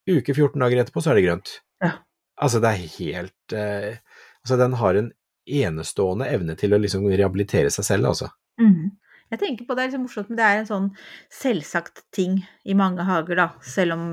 [0.06, 1.56] Uke 14 dager etterpå, så er det grønt.
[1.84, 1.95] Ja.
[2.36, 3.98] Altså, det er helt eh,
[4.45, 5.10] Altså, den har en
[5.45, 8.30] enestående evne til å liksom rehabilitere seg selv, altså.
[8.62, 8.93] Mm.
[9.34, 10.88] Jeg tenker på det er liksom morsomt, men det er en sånn
[11.34, 13.48] selvsagt ting i mange hager, da.
[13.65, 14.04] Selv om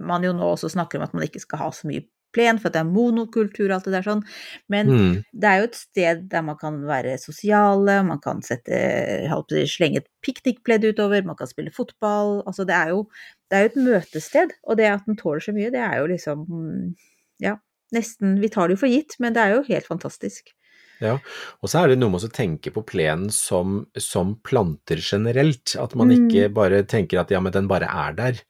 [0.00, 2.68] man jo nå også snakker om at man ikke skal ha så mye plen, for
[2.70, 4.22] at det er monokultur og alt det der sånn.
[4.72, 5.24] Men Mm.
[5.32, 8.80] det er jo et sted der man kan være sosiale, man kan sette,
[9.50, 12.42] si, slenge et piknikpledd utover, man kan spille fotball.
[12.46, 13.04] Altså det er jo,
[13.50, 16.06] det er jo et møtested, og det at den tåler så mye, det er jo
[16.06, 16.46] liksom
[17.42, 17.56] Ja,
[17.92, 20.52] nesten Vi tar det jo for gitt, men det er jo helt fantastisk.
[21.02, 21.16] Ja,
[21.60, 25.96] og så er det noe med å tenke på plenen som, som planter generelt, at
[25.98, 26.28] man Mm.
[26.30, 28.40] ikke bare tenker at ja, men den bare er der.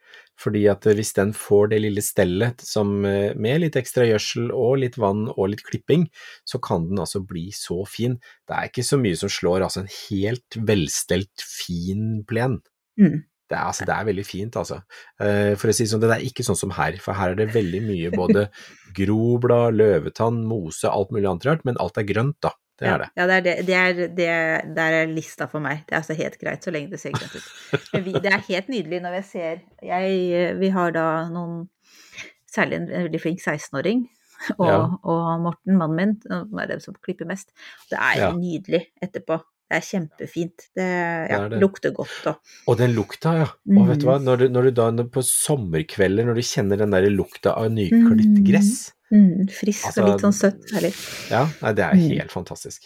[0.41, 4.79] Fordi at hvis den får det lille stellet som, eh, med litt ekstra gjødsel og
[4.83, 6.09] litt vann og litt klipping,
[6.49, 8.19] så kan den altså bli så fin.
[8.49, 12.61] Det er ikke så mye som slår altså en helt velstelt, fin plen.
[12.99, 13.23] Mm.
[13.53, 14.79] Det er, altså, det er veldig fint, altså.
[15.21, 17.53] Eh, For å si sånn, det er ikke sånn som her, for her er det
[17.53, 18.47] veldig mye både
[18.99, 22.55] groblad, løvetann, mose, alt mulig annet rart, men alt er grønt, da.
[22.81, 23.09] Det er det.
[23.17, 23.67] Ja, det er det.
[23.67, 25.85] det, er, det er, der er lista for meg.
[25.87, 27.51] Det er altså helt greit så lenge det ser greit ut.
[27.93, 31.69] Men vi, det er helt nydelig når jeg ser jeg, Vi har da noen
[32.53, 34.03] Særlig en veldig flink 16-åring.
[34.59, 34.81] Og, Ja.
[35.09, 37.53] og Morten, mannen min, som er den som klipper mest.
[37.89, 38.33] Det er Ja.
[38.37, 39.39] nydelig etterpå.
[39.71, 40.67] Det er kjempefint.
[40.77, 40.89] Det,
[41.31, 41.61] ja, Det det.
[41.63, 42.37] lukter godt og
[42.69, 43.47] Og den lukta, ja.
[43.79, 44.11] Og vet du Mhm.
[44.11, 47.71] hva, når du, når du da på sommerkvelder, når du kjenner den der lukta av
[47.71, 48.45] nyklipt Mhm.
[48.45, 50.65] gress, mm, frisk Altså, og litt sånn søtt.
[50.73, 50.93] Herlig.
[51.31, 52.09] ja, nei, det er Mm.
[52.19, 52.83] helt fantastisk.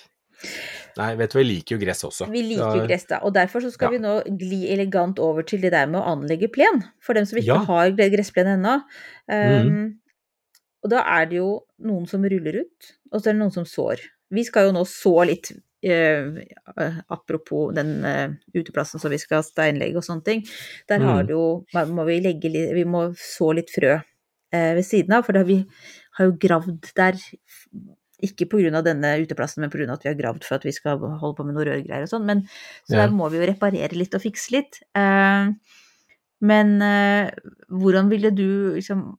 [0.96, 2.26] Nei, vet du jeg liker jo gress også.
[2.30, 3.18] Vi liker jo gress, da.
[3.22, 3.98] Og derfor så skal Ja.
[3.98, 6.82] vi nå gli elegant over til det der med å anlegge plen.
[7.00, 7.64] For dem som ikke Ja.
[7.64, 8.82] har gressplen ennå.
[9.28, 9.94] Um, mm.
[10.84, 13.64] Og da er det jo noen som ruller ut, og så er det noen som
[13.64, 14.00] sår.
[14.30, 16.32] Vi skal jo nå så litt eh,
[17.10, 20.44] apropos den eh, uteplassen som vi skal steinlegge og sånne ting.
[20.88, 21.26] Der har Mhm.
[21.26, 24.02] det jo, må vi legge Vi må så litt frø
[24.78, 25.60] ved siden av, for vi
[26.18, 27.18] har jo gravd der
[28.26, 28.80] ikke pga.
[28.84, 29.92] denne uteplassen, men pga.
[29.92, 32.24] at vi har gravd for at vi skal holde på med noe rørgreier og sånn.
[32.28, 32.46] Men
[32.88, 33.06] så Ja.
[33.06, 34.80] der må vi jo reparere litt og fikse litt.
[34.94, 35.52] Eh,
[36.40, 37.30] men eh,
[37.70, 39.16] hvordan ville du liksom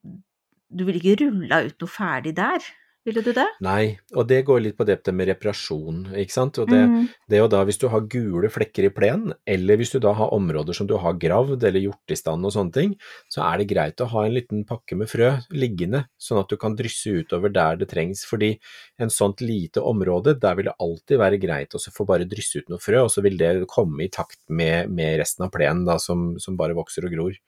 [0.69, 2.59] Du ville ikke rulla ut noe ferdig der?
[3.07, 3.45] Ville du det?
[3.63, 6.57] Nei, og det går litt på det med reparasjon, ikke sant.
[6.59, 7.05] Og det, Mm.
[7.31, 10.33] det jo da hvis du har gule flekker i plenen, eller hvis du da har
[10.35, 12.95] områder som du har gravd eller gjort i stand og sånne ting,
[13.31, 16.57] så er det greit å ha en liten pakke med frø liggende, sånn at du
[16.57, 18.25] kan drysse utover der det trengs.
[18.27, 18.59] Fordi
[18.99, 22.67] en sånt lite område, der vil det alltid være greit å få bare drysse ut
[22.69, 25.95] noe frø, og så vil det komme i takt med, med resten av plenen da,
[25.97, 27.39] som, som bare vokser og gror.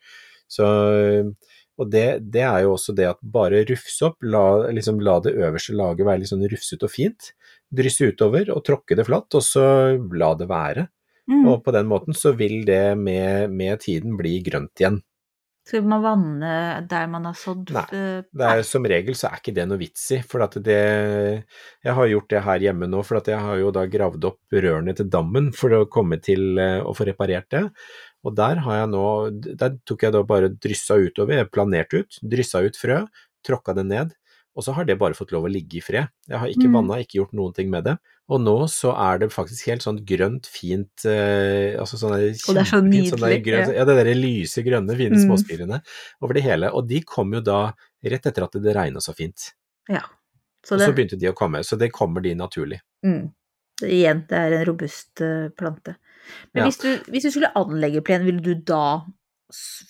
[0.49, 0.65] Så
[1.79, 5.35] og det, det er jo også det at bare rufse opp, la, liksom, la det
[5.39, 7.31] øverste laget være litt sånn rufsete og fint.
[7.71, 9.65] Drysse utover og tråkke det flatt, og så
[10.19, 10.89] la det være.
[11.29, 11.45] Mm.
[11.45, 14.99] Og på den måten så vil det med, med tiden bli grønt igjen.
[15.69, 16.51] Skal man vanne
[16.89, 17.69] der man har sådd?
[17.75, 20.57] Nei, eh, Det er, som regel så er ikke det noe vits i, for at
[20.65, 20.79] det
[21.85, 24.55] Jeg har gjort det her hjemme nå, for at jeg har jo da gravd opp
[24.55, 27.63] rørene til dammen for å komme til eh, å få reparert det.
[28.25, 29.03] Og der har jeg nå
[29.55, 33.05] Der tok jeg da bare dryssa utover, jeg planerte ut, dryssa ut frø,
[33.47, 34.15] tråkka det ned.
[34.57, 36.09] Og så har det bare fått lov å ligge i fred.
[36.27, 36.73] Jeg har ikke Mm.
[36.73, 37.97] vanna, ikke gjort noen ting med det.
[38.27, 42.33] Og nå så er det faktisk helt sånn grønt, fint eh, altså sånn Og det
[42.35, 43.09] er så nydelig.
[43.13, 43.85] sånn nydelig, grønt, ja.
[43.85, 45.23] det derre lyse, grønne, fine Mm.
[45.29, 45.81] småspirene
[46.21, 46.73] over det hele.
[46.73, 47.71] Og de kom jo da
[48.03, 49.53] rett etter at det regna så fint.
[49.87, 50.01] Ja.
[50.65, 52.81] Så Og så begynte de å komme, så det kommer de naturlig.
[53.05, 53.31] mm,
[53.83, 55.95] igjen, det er en robust eh, plante.
[56.53, 56.69] Men Ja.
[56.69, 59.01] hvis, du, hvis du skulle anlegge plen, ville du da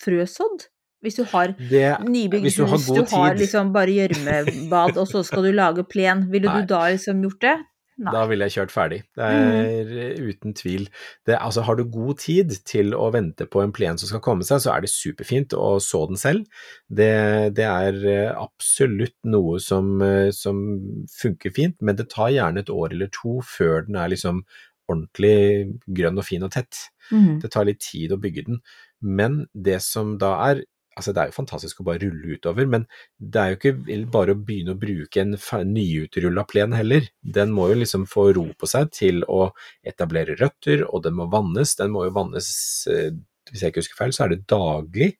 [0.04, 0.68] frøsådd?
[1.00, 5.46] Hvis du har nybygd hvis du har du har liksom bare gjørmebad, og så skal
[5.48, 6.60] du lage plen, ville Nei.
[6.60, 7.54] du da liksom gjort det?
[8.00, 8.12] Nei.
[8.16, 8.98] Da ville jeg kjørt ferdig.
[9.16, 9.50] Det Mm.
[9.60, 10.86] er uten tvil.
[11.26, 14.42] Det, altså, har du god tid til å vente på en plen som skal komme
[14.42, 16.46] seg, så er det superfint å så den selv.
[16.88, 22.60] Det, det er eh, absolutt noe som, eh, som funker fint, men det tar gjerne
[22.60, 24.44] et år eller to før den er liksom
[24.90, 26.84] ordentlig grønn og fin og tett.
[27.12, 27.38] Mm.
[27.42, 28.60] Det tar litt tid å bygge den.
[29.00, 30.64] Men det som da er
[30.98, 32.82] altså det er jo fantastisk å bare rulle utover, men
[33.16, 35.36] det er jo ikke bare å begynne å bruke en
[35.70, 37.06] nyutrulla plen heller.
[37.22, 39.46] Den må jo liksom få ro på seg til å
[39.86, 41.72] etablere røtter, og den må vannes.
[41.78, 42.50] Den må jo vannes,
[42.90, 43.14] eh,
[43.48, 45.14] hvis jeg ikke husker feil, så er det daglig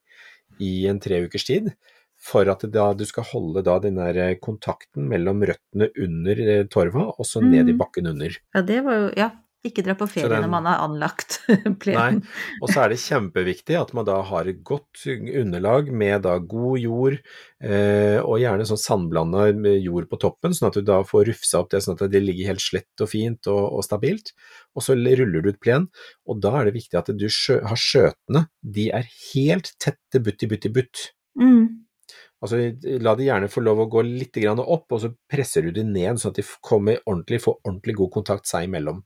[0.60, 1.72] i en tre ukers tid.
[2.20, 7.06] For at du skal holde da den der eh, kontakten mellom røttene under eh, torva,
[7.16, 7.78] og så ned i Mm.
[7.80, 8.36] bakken under.
[8.54, 9.30] Ja, det var jo Ja,
[9.66, 12.20] ikke dra på ferie den- når man har anlagt Nei, plenen.
[12.62, 16.78] og så er det kjempeviktig at man da har et godt underlag med da god
[16.80, 17.18] jord,
[17.62, 19.50] eh, og gjerne sånn sandblanda
[19.82, 22.52] jord på toppen, sånn at du da får rufsa opp det sånn at det ligger
[22.54, 24.32] helt slett og fint og, og stabilt.
[24.76, 25.90] Og så ruller du ut plen,
[26.24, 30.42] og da er det viktig at du skjø har skjøtene, de er helt tette butt
[30.46, 31.04] i butt i butt.
[31.40, 31.84] Mm.
[32.40, 32.56] Altså,
[33.04, 35.84] la de gjerne få lov å gå litt grann opp, og så presser du de
[35.84, 39.02] ned, sånn at de kommer ordentlig, får ordentlig god kontakt seg imellom.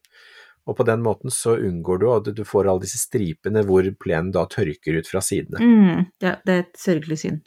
[0.65, 4.31] Og på den måten så unngår du at du får alle disse stripene hvor plenen
[4.33, 5.61] da tørker ut fra sidene.
[5.61, 6.07] Mm.
[6.25, 7.43] Ja, det er et sørgelig syn.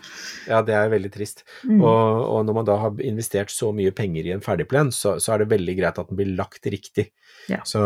[0.46, 1.42] Ja, det er veldig trist.
[1.64, 1.82] Mm.
[1.82, 5.34] Og, og når man da har investert så mye penger i en ferdigplen, så, så
[5.34, 7.10] er det veldig greit at den blir lagt riktig.
[7.50, 7.64] Ja.
[7.66, 7.82] Så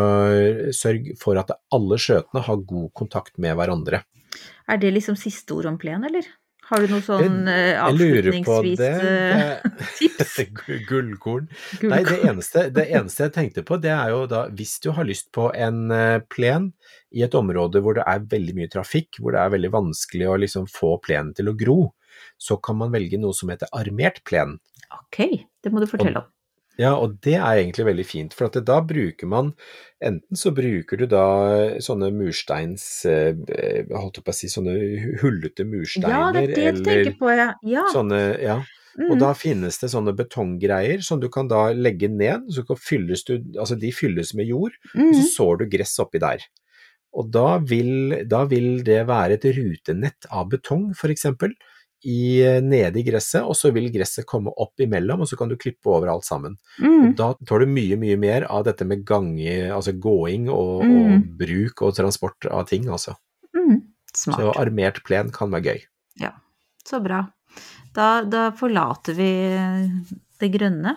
[0.75, 4.03] sørg for at alle skjøtene har god kontakt med hverandre.
[4.71, 6.27] Er det liksom siste ord om plen, eller?
[6.69, 9.63] Har du noe sånn uh, avslutningsvis eh,
[9.97, 10.33] tips?
[10.37, 11.49] det Gullkorn.
[11.83, 15.07] Nei, det eneste, det eneste jeg tenkte på, det er jo da hvis du har
[15.09, 16.71] lyst på en eh, plen
[17.11, 20.37] i et område hvor det er veldig mye trafikk, hvor det er veldig vanskelig å
[20.45, 21.79] liksom få plenen til å gro,
[22.39, 24.55] så kan man velge noe som heter armert plen.
[24.91, 25.25] Ok,
[25.63, 26.29] det må du fortelle om.
[26.79, 29.53] Ja, og det er egentlig veldig fint, for at da bruker man
[30.01, 31.25] Enten så bruker du da
[31.83, 34.75] sånne mursteins Holdt Jeg på å si sånne
[35.21, 37.49] hullete mursteiner, Ja, det er det eller jeg på, ja.
[37.63, 37.83] ja.
[37.93, 38.61] sånne Ja.
[39.07, 39.19] Og Mm.
[39.21, 43.37] da finnes det sånne betonggreier som du kan da legge ned, så kan fylles du,
[43.55, 45.29] altså de fylles med jord, og så Mm.
[45.31, 46.43] sår du gress oppi der.
[47.15, 51.53] Og da vil, da vil det være et rutenett av betong, for eksempel,
[52.03, 55.55] i, nede i gresset, og så vil gresset komme opp imellom, og så kan du
[55.59, 56.55] klippe over alt sammen.
[56.81, 57.11] Mm.
[57.19, 60.97] Da tar du mye, mye mer av dette med gange, altså gåing og, Mm.
[60.97, 63.13] og bruk og transport av ting, altså.
[63.53, 63.81] Mm.
[64.17, 65.81] Så armert plen kan være gøy.
[66.19, 66.31] Ja,
[66.85, 67.21] Så bra.
[67.93, 69.29] Da, da forlater vi
[70.39, 70.95] det grønne.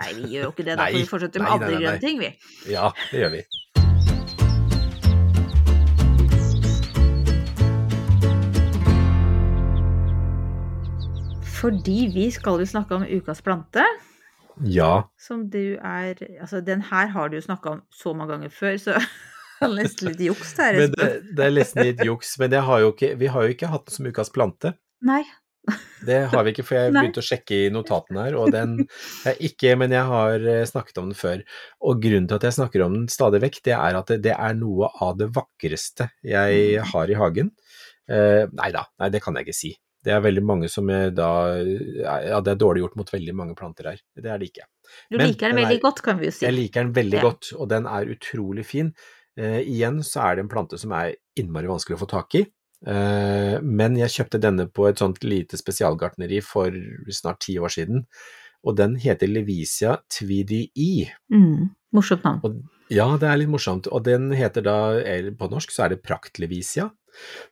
[0.00, 2.18] Nei, vi gjør jo ikke det, da får vi fortsette med nei, andre grønne ting,
[2.22, 2.30] vi.
[2.72, 3.42] Ja, det gjør vi.
[11.60, 13.84] Fordi vi skal jo snakke om ukas plante,
[14.64, 18.52] Ja, som du er Altså, den her har du jo snakka om så mange ganger
[18.52, 18.96] før, så
[19.60, 20.78] det er nesten litt juks her.
[20.80, 22.32] men det, det er nesten litt juks.
[22.40, 24.72] Men har ikke, vi har jo ikke hatt den som ukas plante.
[25.04, 25.22] Nei.
[26.08, 27.02] Det har vi ikke, for jeg Nei.
[27.04, 28.78] begynte å sjekke i notatene her, og den
[29.28, 31.44] er ikke Men jeg har eh, snakket om den før.
[31.84, 34.32] Og grunnen til at jeg snakker om den stadig vekk, det er at det, det
[34.32, 37.52] er noe av det vakreste jeg har i hagen.
[38.10, 39.76] Uh, nei da, nei det kan jeg ikke si.
[40.04, 41.28] Det er veldig mange som da
[41.60, 43.98] Ja, det er dårlig gjort mot veldig mange planter her.
[44.16, 44.64] Det er det ikke.
[45.10, 46.46] Du Men liker den den er- veldig godt, kan vi jo si.
[46.46, 47.22] Jeg liker den veldig Ja.
[47.22, 48.94] godt, og den er utrolig fin.
[49.38, 52.46] Eh, igjen så er det en plante som er innmari vanskelig å få tak i.
[52.86, 56.70] Eh, men jeg kjøpte denne på et sånt lite spesialgartneri for
[57.12, 58.06] snart ti år siden,
[58.64, 61.10] og den heter Levisia tweedii.
[61.32, 61.70] Mm.
[61.92, 62.40] Morsomt navn.
[62.44, 64.76] Og, ja, det er litt morsomt, og den heter da,
[65.36, 66.90] på norsk så er det Praktlevisia.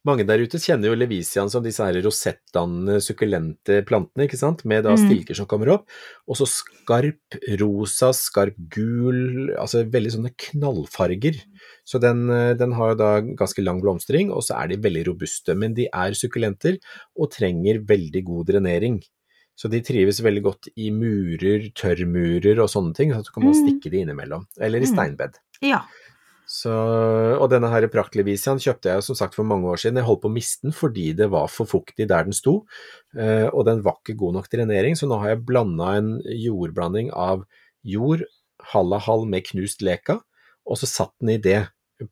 [0.07, 4.85] Mange der ute kjenner jo levisiaen som disse her rosettdannende, sukkulente plantene, ikke sant, med
[4.85, 5.05] da Mm.
[5.09, 5.88] stilker som kommer opp,
[6.29, 11.37] og så skarp rosa, skarp gul, altså veldig sånne knallfarger.
[11.85, 15.07] Så den, eh, den har jo da ganske lang blomstring, og så er de veldig
[15.09, 16.79] robuste, men de er sukkulenter
[17.18, 19.03] og trenger veldig god drenering.
[19.59, 23.59] Så de trives veldig godt i murer, tørrmurer og sånne ting, så kan man Mm.
[23.66, 24.94] stikke de innimellom, eller i Mm.
[24.94, 25.35] steinbed.
[25.61, 25.83] Ja.
[26.48, 26.72] Så,
[27.37, 30.00] og denne her Praktlevisiaen kjøpte jeg som sagt for mange år siden.
[30.00, 32.62] Jeg holdt på å miste den fordi det var for fuktig der den sto,
[33.18, 37.11] eh, og den var ikke god nok drenering, så nå har jeg blanda en jordblanding
[37.12, 37.44] av
[37.84, 38.24] jord,
[38.72, 40.16] halv av halv med knust leka,
[40.64, 41.61] og så satt den i det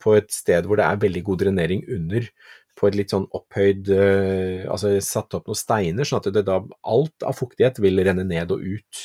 [0.03, 2.29] på et sted hvor det er veldig god drenering under,
[2.77, 6.43] på et litt sånn opphøyd eh, Altså jeg satte opp noen steiner, sånn at det
[6.45, 9.01] da alt av fuktighet vil renne ned og ut.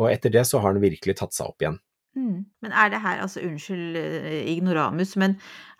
[0.00, 1.78] Og etter det så har den virkelig tatt seg opp igjen.
[2.16, 2.44] Mm.
[2.62, 5.36] Men er det her, altså unnskyld eh, ignoramus, men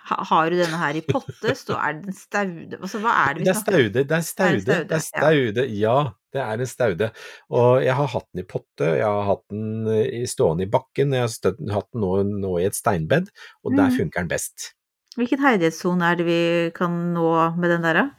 [0.07, 3.45] har du denne her i potte, så er den staude Altså hva er det vi
[3.49, 3.81] Det er snakker om?
[3.90, 5.97] staude, det er staude, det er staude, ja.
[6.31, 7.09] Det er en staude.
[7.51, 11.12] Og jeg har hatt den i potte, jeg har hatt den i- stående i bakken,
[11.12, 12.12] jeg har hatt den nå,
[12.47, 13.27] nå i et steinbed,
[13.65, 13.96] og der Mm.
[13.98, 14.71] funker den best.
[15.19, 18.11] Hvilken herdighetssone er det vi kan nå med den der, da?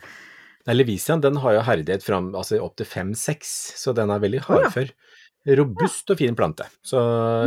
[0.73, 4.59] Levisian den har jo herdighet fram, altså opp til fem-seks, så den er veldig Å
[4.61, 4.69] ja.
[5.47, 6.99] Robust og fin plante, så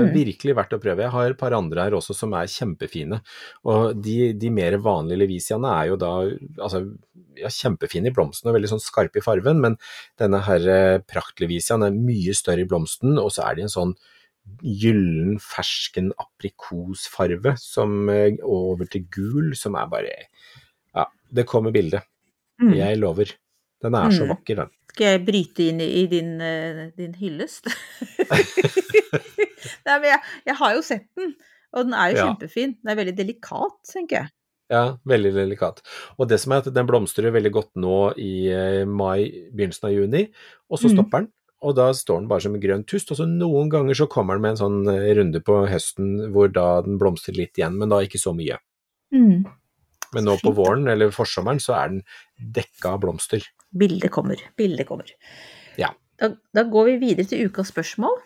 [0.03, 0.09] Mm.
[0.13, 0.99] virkelig verdt å prøve.
[1.05, 3.21] Jeg har et par andre her også som er kjempefine.
[3.65, 6.11] Og de, de mer vanlige levisiaene er jo da
[6.59, 6.81] altså,
[7.37, 9.77] ja, kjempefine i blomsten og veldig sånn skarpe i farven, men
[10.19, 13.95] denne her eh, praktlevisiaen er mye større i blomsten, og så er de en sånn
[14.61, 20.17] gyllen, fersken aprikosfarve som eh, over til gul, som er bare
[20.95, 22.03] Ja, det kommer bildet.
[22.63, 22.75] Mm.
[22.77, 23.31] Jeg lover.
[23.83, 24.31] Den er så Mm.
[24.35, 24.71] vakker, den.
[24.95, 27.67] Skal jeg bryte inn i, din, eh, din hyllest?
[29.85, 31.35] Nei, men jeg, jeg har jo sett den,
[31.75, 32.27] og den er jo Ja.
[32.31, 32.77] kjempefin.
[32.81, 34.31] Den er veldig delikat, tenker jeg.
[34.73, 35.83] Ja, veldig delikat.
[36.19, 39.97] Og det som er at den blomstrer veldig godt nå i eh, mai, begynnelsen av
[39.97, 40.23] juni,
[40.71, 40.95] og så Mm.
[40.97, 41.29] stopper den.
[41.65, 44.35] Og da står den bare som en grønn tust, og så noen ganger så kommer
[44.37, 47.89] den med en sånn eh, runde på høsten hvor da den blomstrer litt igjen, men
[47.89, 48.59] da ikke så mye.
[49.13, 49.45] Mm.
[50.15, 52.03] Men nå på våren eller forsommeren så er den
[52.39, 53.43] dekka av blomster.
[53.79, 54.41] Bildet kommer.
[54.59, 55.11] Bildet kommer.
[55.81, 55.93] Ja.
[56.21, 58.21] Da, da går vi videre til ukas spørsmål.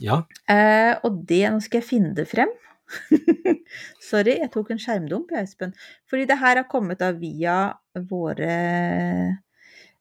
[0.00, 2.50] Ja, Eh, og det, nå skal jeg finne det frem.
[4.10, 5.74] Sorry, jeg tok en skjermdump, jeg, Espen.
[6.10, 7.58] Fordi det her har kommet da via
[8.10, 8.54] våre,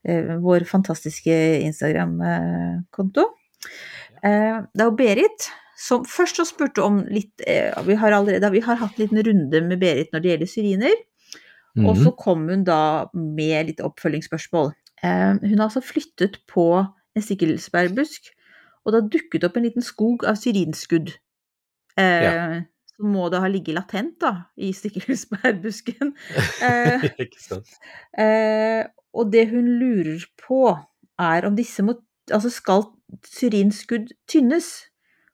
[0.07, 1.35] eh, vår fantastiske
[1.67, 3.27] Instagram-konto.
[4.23, 8.49] Eh, det er jo Berit som først så spurte om litt eh, vi, har allerede,
[8.51, 10.97] vi har hatt en liten runde med Berit når det gjelder syriner.
[11.77, 12.03] Og Mhm.
[12.03, 14.73] så kom hun da med litt oppfølgingsspørsmål.
[15.03, 18.29] Eh, hun har altså flyttet på en stikkelsbærbusk,
[18.85, 21.13] og det har dukket opp en liten skog av syrinskudd.
[21.97, 22.61] Eh,
[22.97, 26.13] Som må da ha ligget latent da, i stikkelsbærbusken.
[26.63, 27.67] Eh, ikke sant.
[28.17, 30.77] eh, og det hun lurer på,
[31.19, 31.95] er om disse må
[32.31, 32.83] Altså, skal
[33.25, 34.67] syrinskudd tynnes?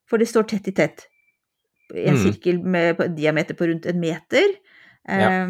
[0.07, 1.07] For det står tett i tett.
[1.93, 2.21] I en Mm.
[2.23, 4.53] sirkel med diameter på rundt en meter.
[5.09, 5.43] Ja.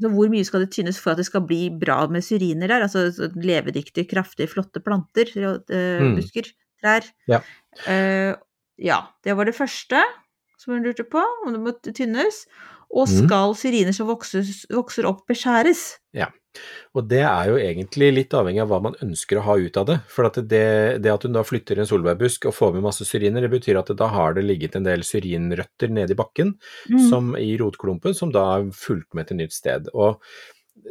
[0.00, 2.82] Så hvor mye skal det tynnes for at det skal bli bra med syriner der?
[2.84, 6.16] Altså så levedyktige, kraftige, flotte planter, eh, Mm.
[6.18, 6.50] busker,
[6.82, 7.04] trær.
[7.26, 7.40] Ja.
[7.88, 8.36] Uh,
[8.78, 10.02] ja, det var det første
[10.58, 12.44] som hun lurte på, om det må tynnes.
[12.92, 13.26] Og Mm.
[13.26, 15.98] skal syriner som vokser, vokser opp, beskjæres?
[16.96, 19.86] Og det er jo egentlig litt avhengig av hva man ønsker å ha ut av
[19.90, 19.98] det.
[20.08, 20.64] For at det,
[21.04, 23.92] det at hun da flytter en solbærbusk og får med masse syriner, det betyr at
[23.98, 26.54] da har det ligget en del syrinrøtter nede i bakken
[26.86, 27.08] Mm.
[27.10, 29.88] som i rotklumpen, som da er fulgt med til nytt sted.
[29.94, 30.20] Og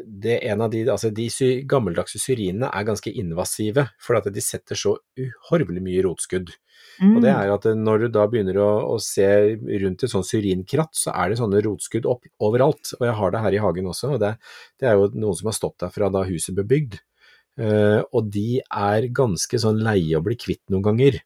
[0.03, 4.27] det er en av de, altså de sy gammeldagse syrinene er ganske invasive, for at
[4.33, 6.51] de setter så uhorvelig mye rotskudd.
[7.01, 7.39] Og det Mm.
[7.41, 9.25] er at når du da begynner å, å se
[9.83, 12.93] rundt et sånn syrinkratt, så er det sånne rotskudd opp overalt.
[12.99, 14.37] Og jeg har det her i hagen også, og det,
[14.79, 16.99] det er jo noen som har stått der fra da huset ble bygd.
[17.59, 21.21] Uh, og de er ganske sånn leie å bli kvitt noen ganger.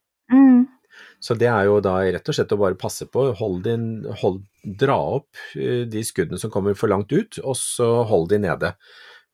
[1.20, 3.86] Så det er jo da rett og slett å bare passe på, hold din,
[4.22, 8.40] hold, dra opp eh, de skuddene som kommer for langt ut, og så hold de
[8.46, 8.74] nede.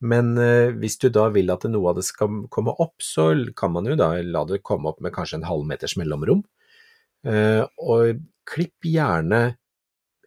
[0.04, 3.72] Men eh, hvis du da vil at noe av det skal komme opp, så kan
[3.76, 6.44] man jo da la det komme opp med kanskje en halvmeters mellomrom.
[7.26, 9.56] Eh, og klipp gjerne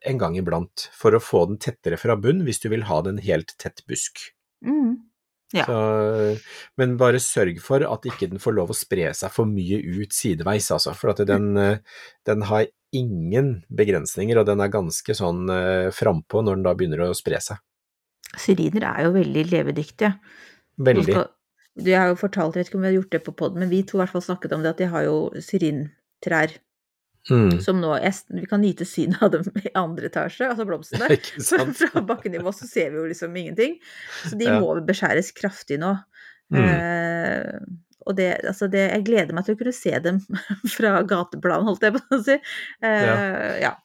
[0.07, 3.19] en gang iblant for å få den tettere fra bunn hvis du vil ha den
[3.23, 4.29] helt tett busk.
[4.65, 5.08] Mm.
[5.55, 5.65] Ja.
[5.65, 5.77] Så,
[6.77, 10.13] men bare sørg for at ikke den får lov å spre seg for mye ut
[10.13, 10.93] sideveis, altså.
[10.97, 11.55] For at den,
[12.29, 17.05] den har ingen begrensninger, og den er ganske sånn eh, frampå når den da begynner
[17.07, 17.61] å spre seg.
[18.37, 20.13] Syriner er jo veldig levedyktige.
[20.85, 21.17] Veldig.
[21.79, 23.71] Du har jo fortalt, jeg vet ikke om vi har gjort det på poden, men
[23.71, 26.57] vi to i hvert fall snakket om det, at de har jo syrintrær
[27.29, 27.59] Mm.
[27.61, 27.91] som nå
[28.29, 31.07] Vi kan nyte synet av dem i andre etasje, altså blomstene.
[31.79, 33.77] Fra bakkenivå så ser vi jo liksom ingenting.
[34.25, 34.59] Så de Ja.
[34.59, 35.95] må beskjæres kraftig nå.
[36.53, 36.63] Mm.
[36.63, 37.59] Eh,
[38.09, 40.17] og det, altså det, jeg gleder meg til å kunne se dem
[40.75, 42.39] fra gateplan, holdt jeg på å si.
[42.83, 43.75] Uh, ja.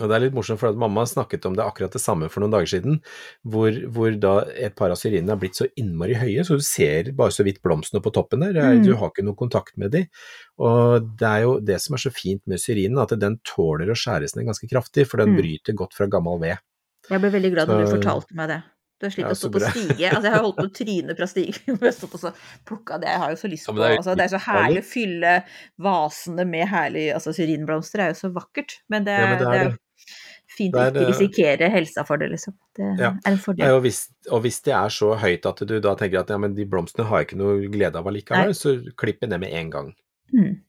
[0.00, 2.40] Og det er litt morsomt, for at mamma snakket om det akkurat det samme for
[2.44, 3.00] noen dager siden,
[3.44, 7.10] hvor, hvor da et par av syrinene er blitt så innmari høye, så du ser
[7.18, 8.84] bare så vidt blomstene på toppen der, er- Mm.
[8.86, 10.04] du har ikke noe kontakt med de.
[10.62, 13.98] Og det er jo det som er så fint med syrinen, at den tåler å
[13.98, 15.40] skjæres ned ganske kraftig, for den Mm.
[15.42, 16.58] bryter godt fra gammel ved.
[17.10, 18.62] Jeg ble veldig glad når du fortalte meg det.
[19.00, 20.08] Du har slitt Ja, å stå på stige.
[20.10, 21.54] Altså, jeg har holdt på å tryne fra stigen.
[21.66, 22.30] Jeg har stått og så
[22.68, 23.08] plukka det.
[23.10, 24.86] Jeg har jo så lyst på men det er altså, Det er så herlig å
[24.88, 25.32] fylle
[25.88, 28.76] vasene med herlig Altså, syrinblomster er jo så vakkert.
[28.88, 29.72] Men det, Ja, men det det er er det.
[29.74, 29.80] jo
[30.54, 32.54] fint Det å er ikke risikere helsa for det, liksom.
[32.78, 33.10] Det Ja.
[33.26, 33.66] er en fordel.
[33.66, 36.38] Ja, og, hvis, og hvis det er så høyt at du da tenker at ja,
[36.38, 38.12] men de blomstene har jeg ikke noe glede av Nei.
[38.14, 39.90] allikevel, så klipp ned med en gang.
[40.32, 40.60] Mm.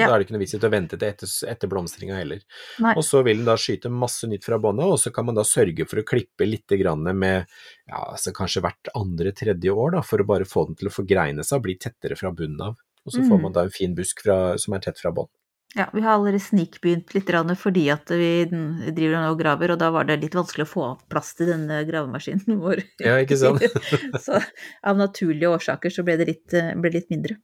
[0.00, 0.08] Ja.
[0.08, 2.40] Da er det ikke noe vits i å vente til etter, etter blomstringa heller.
[2.80, 2.94] Nei.
[2.96, 5.44] Og så vil den da skyte masse nytt fra bånda, og så kan man da
[5.46, 7.44] sørge for å klippe litt grann med
[7.86, 11.44] ja, altså kanskje hvert andre-tredje år, da, for å bare få den til å forgreine
[11.46, 12.78] seg og bli tettere fra bunnen av.
[13.06, 13.42] Og så får Mm.
[13.42, 15.28] man da en fin busk fra, som er tett fra bånn.
[15.76, 18.44] Ja, vi har allerede snikbegynt litt grann fordi at vi
[18.90, 22.58] driver og graver, og da var det litt vanskelig å få plass til denne gravemaskinen
[22.64, 22.82] vår.
[22.98, 23.62] Ja, ikke sant?
[24.24, 24.40] så
[24.82, 27.38] av naturlige årsaker så ble det litt, ble litt mindre.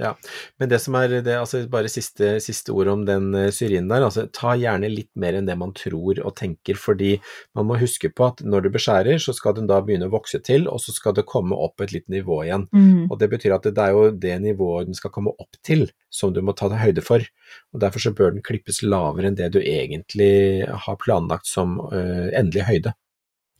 [0.00, 0.16] Ja,
[0.58, 4.02] men det som er det, altså bare siste, siste ord om den eh, syrinen der,
[4.02, 7.12] altså ta gjerne litt mer enn det man tror og tenker, fordi
[7.54, 10.42] man må huske på at når du beskjærer, så skal den da begynne å vokse
[10.42, 12.66] til, og så skal det komme opp på et litt nivå igjen.
[12.74, 13.06] Mm.
[13.06, 15.86] Og det betyr at det, det er jo det nivået den skal komme opp til
[16.10, 17.22] som du må ta deg høyde for,
[17.70, 22.30] og derfor så bør den klippes lavere enn det du egentlig har planlagt som uh,
[22.34, 22.98] endelig høyde.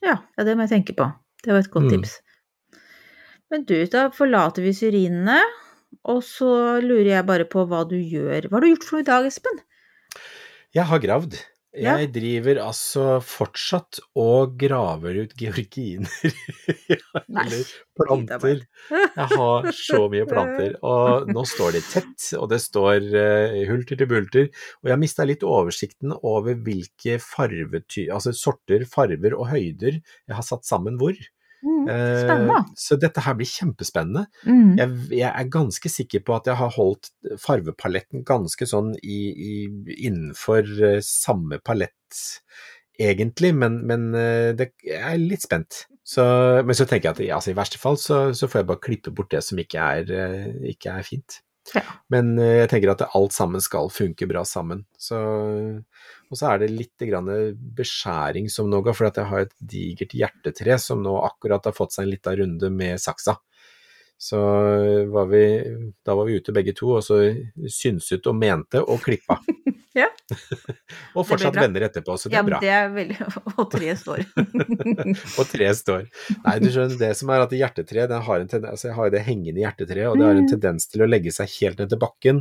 [0.03, 1.13] Ja, ja, det må jeg tenke på.
[1.47, 1.95] Det var et godt Mm.
[1.95, 2.19] tips.
[3.53, 5.39] Men du, da forlater vi syrinene,
[6.03, 6.51] og så
[6.85, 8.49] lurer jeg bare på hva du gjør.
[8.49, 9.61] Hva har du gjort for noe i dag, Espen?
[10.75, 11.37] Jeg har gravd.
[11.75, 11.97] Ja.
[11.99, 16.11] Jeg driver altså fortsatt og graver ut georginer.
[17.43, 18.63] Eller planter.
[18.93, 20.77] Jeg har så mye planter.
[20.87, 24.51] Og nå står de tett, og det står uh, hulter til bulter.
[24.85, 30.47] Og jeg mista litt oversikten over hvilke farvety altså sorter, farver og høyder jeg har
[30.47, 31.19] satt sammen hvor.
[31.65, 32.59] Mm, Eh, Spennende.
[32.77, 34.27] så dette her blir kjempespennende.
[34.45, 34.75] Mm.
[34.79, 37.11] Jeg, jeg er ganske sikker på at jeg har holdt
[37.41, 39.55] farvepaletten ganske sånn i, i,
[40.09, 42.21] innenfor eh, samme palett,
[43.01, 45.87] egentlig, men, men eh, det, jeg er litt spent.
[46.05, 46.25] Så,
[46.65, 49.13] men så tenker jeg at altså, i verste fall så, så får jeg bare klippe
[49.17, 51.41] bort det som ikke er, ikke er fint.
[51.73, 51.81] Ja.
[52.13, 54.83] Men jeg tenker at alt sammen skal funke bra sammen.
[55.01, 55.17] Så,
[56.35, 57.03] og så er det litt
[57.79, 62.09] beskjæring som noe, for jeg har et digert hjertetre som nå akkurat har fått seg
[62.09, 63.37] en liten runde med saksa.
[64.19, 64.41] Så
[65.15, 65.45] var vi,
[66.03, 67.21] da var vi ute begge to, og så
[67.71, 69.39] synset og mente og klippa.
[69.95, 70.09] Ja.
[71.15, 72.59] og fortsatt venner etterpå, så det Ja, er bra.
[72.63, 73.19] det er veldig
[73.63, 74.25] Og tre står.
[75.41, 76.07] Og tre står.
[76.45, 79.09] Nei, du skjønner, det som er at hjertetreet, den har en tendens, altså jeg har
[79.11, 80.51] jo det hengende hjertetreet, og det har en Mm.
[80.51, 82.41] tendens til å legge seg helt ned til bakken,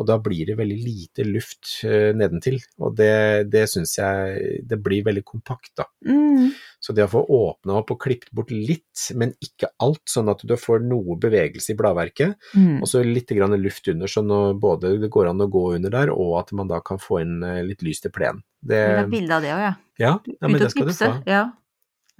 [0.00, 4.78] og da blir det veldig lite luft uh, nedentil, og det, det syns jeg, det
[4.82, 5.84] blir veldig kompakt da.
[6.08, 6.48] Mm.
[6.84, 10.42] Så det å få åpna opp og klippet bort litt, men ikke alt, sånn at
[10.44, 12.80] du får noe bevegelse i bladverket, Mm.
[12.82, 15.90] og så litt grann luft under, sånn at både det går an å gå under
[15.94, 18.42] der, og at man da kan få inn eh, litt lys til plenen.
[18.64, 19.72] Det, ha bilde av det òg, ja.
[20.00, 21.10] ja, ja, men det skal du få.
[21.28, 21.44] Ja.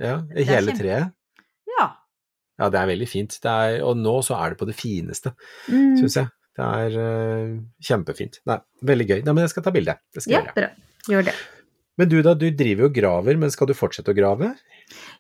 [0.01, 1.13] Ja, er hele treet.
[1.79, 1.91] ja.
[2.55, 3.35] Ja, det er veldig fint.
[3.43, 5.33] Det er, og nå så er det på det fineste,
[5.67, 5.97] Mm.
[5.99, 6.29] syns jeg.
[6.55, 8.39] Det er uh, kjempefint.
[8.47, 9.17] Nei, veldig gøy.
[9.27, 9.97] Nei, men jeg skal ta bilde.
[10.15, 10.69] Det skal ja, jeg gjøre.
[10.69, 10.93] bra.
[11.11, 11.35] Gjør det.
[11.99, 14.53] Men du da, du driver jo og graver, men skal du fortsette å grave?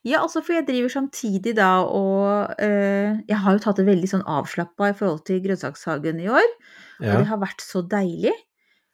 [0.06, 4.10] Ja, altså for jeg driver samtidig da og øh, Jeg har jo tatt det veldig
[4.10, 6.48] sånn avslappa i forhold til grønnsakshagen i år,
[7.00, 8.34] og det har vært så deilig.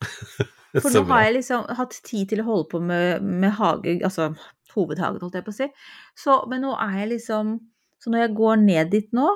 [0.82, 4.30] For nå har jeg liksom hatt tid til å holde på med, med hage, altså
[4.74, 5.68] hovedhagen, holdt jeg på å si.
[6.18, 7.58] Så, men nå er jeg liksom
[8.00, 9.26] Så når jeg går ned dit nå,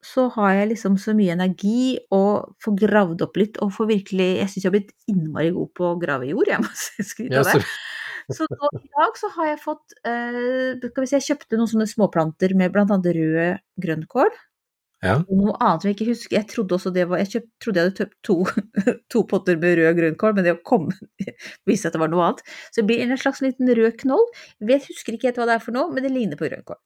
[0.00, 4.28] så har jeg liksom så mye energi og får gravd opp litt og får virkelig
[4.38, 7.50] Jeg syns jeg har blitt innmari god på å grave jord, jeg må skryte av
[7.50, 7.64] det.
[8.32, 11.72] så, nå, i dag så har jeg fått eh, Skal vi se, jeg kjøpte noen
[11.74, 14.32] sånne småplanter med annet rød grønnkål.
[15.02, 15.14] Ja.
[15.32, 16.36] Noe annet jeg ikke husker.
[16.36, 18.36] Jeg trodde også det var Jeg kjøpt, trodde jeg hadde kjøpt to,
[19.14, 20.90] to potter med rød grønnkål, men det kom
[21.70, 22.44] viste at det var noe annet.
[22.70, 24.26] Så det blir en slags liten rød knoll.
[24.60, 26.80] Jeg husker ikke helt hva det er for noe, men det ligner på grønnkål.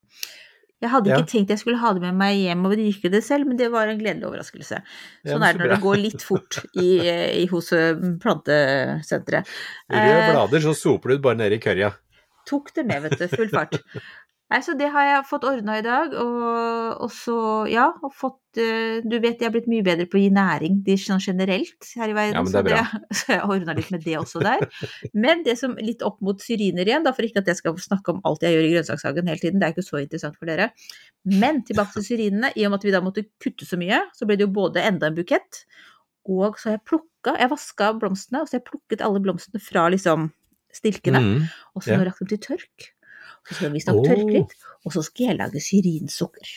[0.83, 1.27] Jeg hadde ikke Ja.
[1.31, 3.87] tenkt jeg skulle ha det med meg hjem og dyrke det selv, men det var
[3.87, 4.81] en gledelig overraskelse.
[5.25, 6.89] Sånn ja, er det når det går litt fort i,
[7.41, 9.47] i, hos eh, plantesenteret.
[9.89, 11.93] Røde Eh, blader, så soper du det bare ned i kørja.
[12.45, 13.27] tok det med, vet du.
[13.31, 13.79] Full fart.
[14.45, 18.59] Nei, så det har jeg fått ordna i dag, og, og så, ja, og fått
[18.61, 22.13] eh, Du vet jeg har blitt mye bedre på å gi næring sånn generelt her
[22.13, 22.83] i verden, Ja, så, det
[23.17, 24.61] så jeg har ordna litt med det også der.
[25.17, 28.13] Men det som litt opp mot syriner igjen, da, for ikke at jeg skal snakke
[28.13, 30.69] om alt jeg gjør i grønnsakshagen hele tiden, det er ikke så interessant for dere.
[31.25, 34.29] Men tilbake til syrinene, i og med at vi da måtte kutte så mye, så
[34.29, 35.65] ble det jo både enda en bukett,
[36.29, 39.61] og så har jeg plukka Jeg vaska blomstene, og så har jeg plukket alle blomstene
[39.61, 40.29] fra liksom
[40.75, 41.21] stilkene.
[41.21, 41.47] Mm.
[41.73, 42.91] Og så har jeg lagt dem til tørk.
[43.45, 44.07] Så skal vi visstnok oh.
[44.09, 46.53] tørke litt, og så skal jeg lage syrinsukker.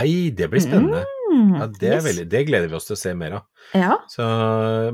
[0.00, 1.02] Ei, det blir spennende.
[1.30, 2.04] Mm, Ja, det, yes.
[2.04, 3.44] veldig, det gleder vi oss til å se mer av.
[3.74, 4.24] Ja, Så,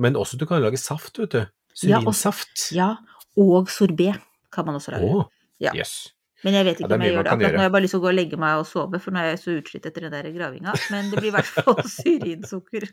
[0.01, 1.39] men også du kan lage saft, vet du.
[1.85, 2.73] Ja, og- Syrinsaft.
[2.77, 2.91] ja.
[3.37, 4.15] Og sorbé
[4.53, 5.09] kan man også lage.
[5.13, 5.27] Oh,
[5.61, 5.73] Ja.
[5.77, 6.13] yes.
[6.45, 7.63] Men jeg vet ikke er om jeg gjør det akkurat nå.
[7.65, 9.39] Jeg bare lyst til å gå og legge meg og sove, for nå er jeg
[9.41, 10.75] så utslitt etter den der gravinga.
[10.93, 12.85] Men det blir i hvert fall syrinsukker.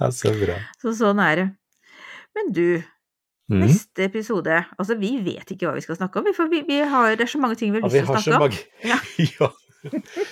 [0.00, 0.56] Ja, så bra.
[0.82, 1.46] Så sånn er det.
[2.36, 2.66] Men du,
[3.52, 3.60] Mm.
[3.60, 7.10] neste episode Altså, vi vet ikke hva vi skal snakke om, for vi, vi har,
[7.12, 8.58] det er så mange ting vi har lyst til ja, å snakke om.
[8.90, 8.98] Ja.
[9.40, 9.50] ja.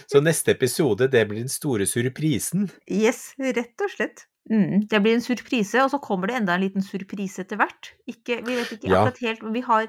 [0.08, 2.70] Så neste episode, det blir den store surprisen.
[2.88, 4.24] Yes, rett og slett.
[4.50, 7.92] Mm, det blir en surprise, og så kommer det enda en liten surprise etter hvert.
[8.10, 9.02] Ikke, vi vet ikke Ja.
[9.02, 9.86] akkurat helt, men vi har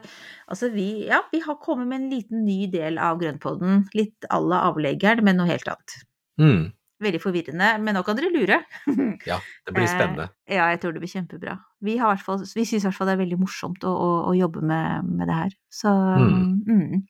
[0.48, 3.88] Altså, vi, ja, vi har kommet med en liten ny del av Grønnpodden.
[3.96, 5.96] Litt à la avleggeren, men noe helt annet.
[6.38, 6.74] Mm.
[7.04, 8.62] Veldig forvirrende, men nå kan dere lure.
[9.30, 9.38] Ja,
[9.68, 10.30] det blir Eh, spennende.
[10.50, 11.58] Ja, jeg tror det blir kjempebra.
[11.84, 13.92] Vi, har i hvert fall, vi syns i hvert fall det er veldig morsomt å,
[13.94, 15.56] å, å jobbe med, med det her.
[15.72, 16.64] Så Mm.
[16.68, 17.04] mm.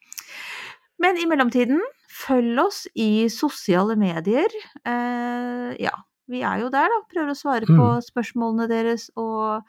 [1.03, 1.81] Men i mellomtiden,
[2.13, 4.53] følg oss i sosiale medier.
[4.87, 5.95] Eh, ja,
[6.31, 6.99] vi er jo der, da.
[7.11, 8.03] Prøver å svare på Mm.
[8.05, 9.65] spørsmålene deres og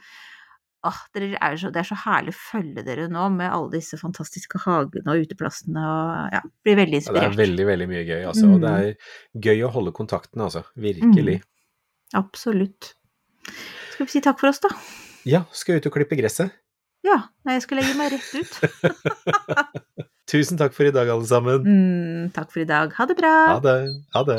[1.14, 4.58] Dere er så, det er så herlig å følge dere nå med alle disse fantastiske
[4.66, 8.50] hagene og uteplassene og ja, blir veldig Ja, det er veldig, veldig mye gøy, altså.
[8.54, 8.82] Og det Mm.
[8.82, 10.64] er gøy å holde kontakten, altså.
[10.76, 11.38] Virkelig.
[12.14, 12.92] Absolutt.
[13.94, 14.68] Skal vi si takk for oss, da?
[15.24, 16.52] Ja, skal ut og klippe gresset.
[17.04, 18.52] Ja, nei, jeg skal legge meg rett ut.
[20.30, 21.64] Tusen takk for i dag, alle sammen.
[21.68, 22.92] Mm, takk for i dag.
[22.96, 23.32] Ha det bra.
[23.54, 23.76] Ha det.
[24.16, 24.38] Ha det.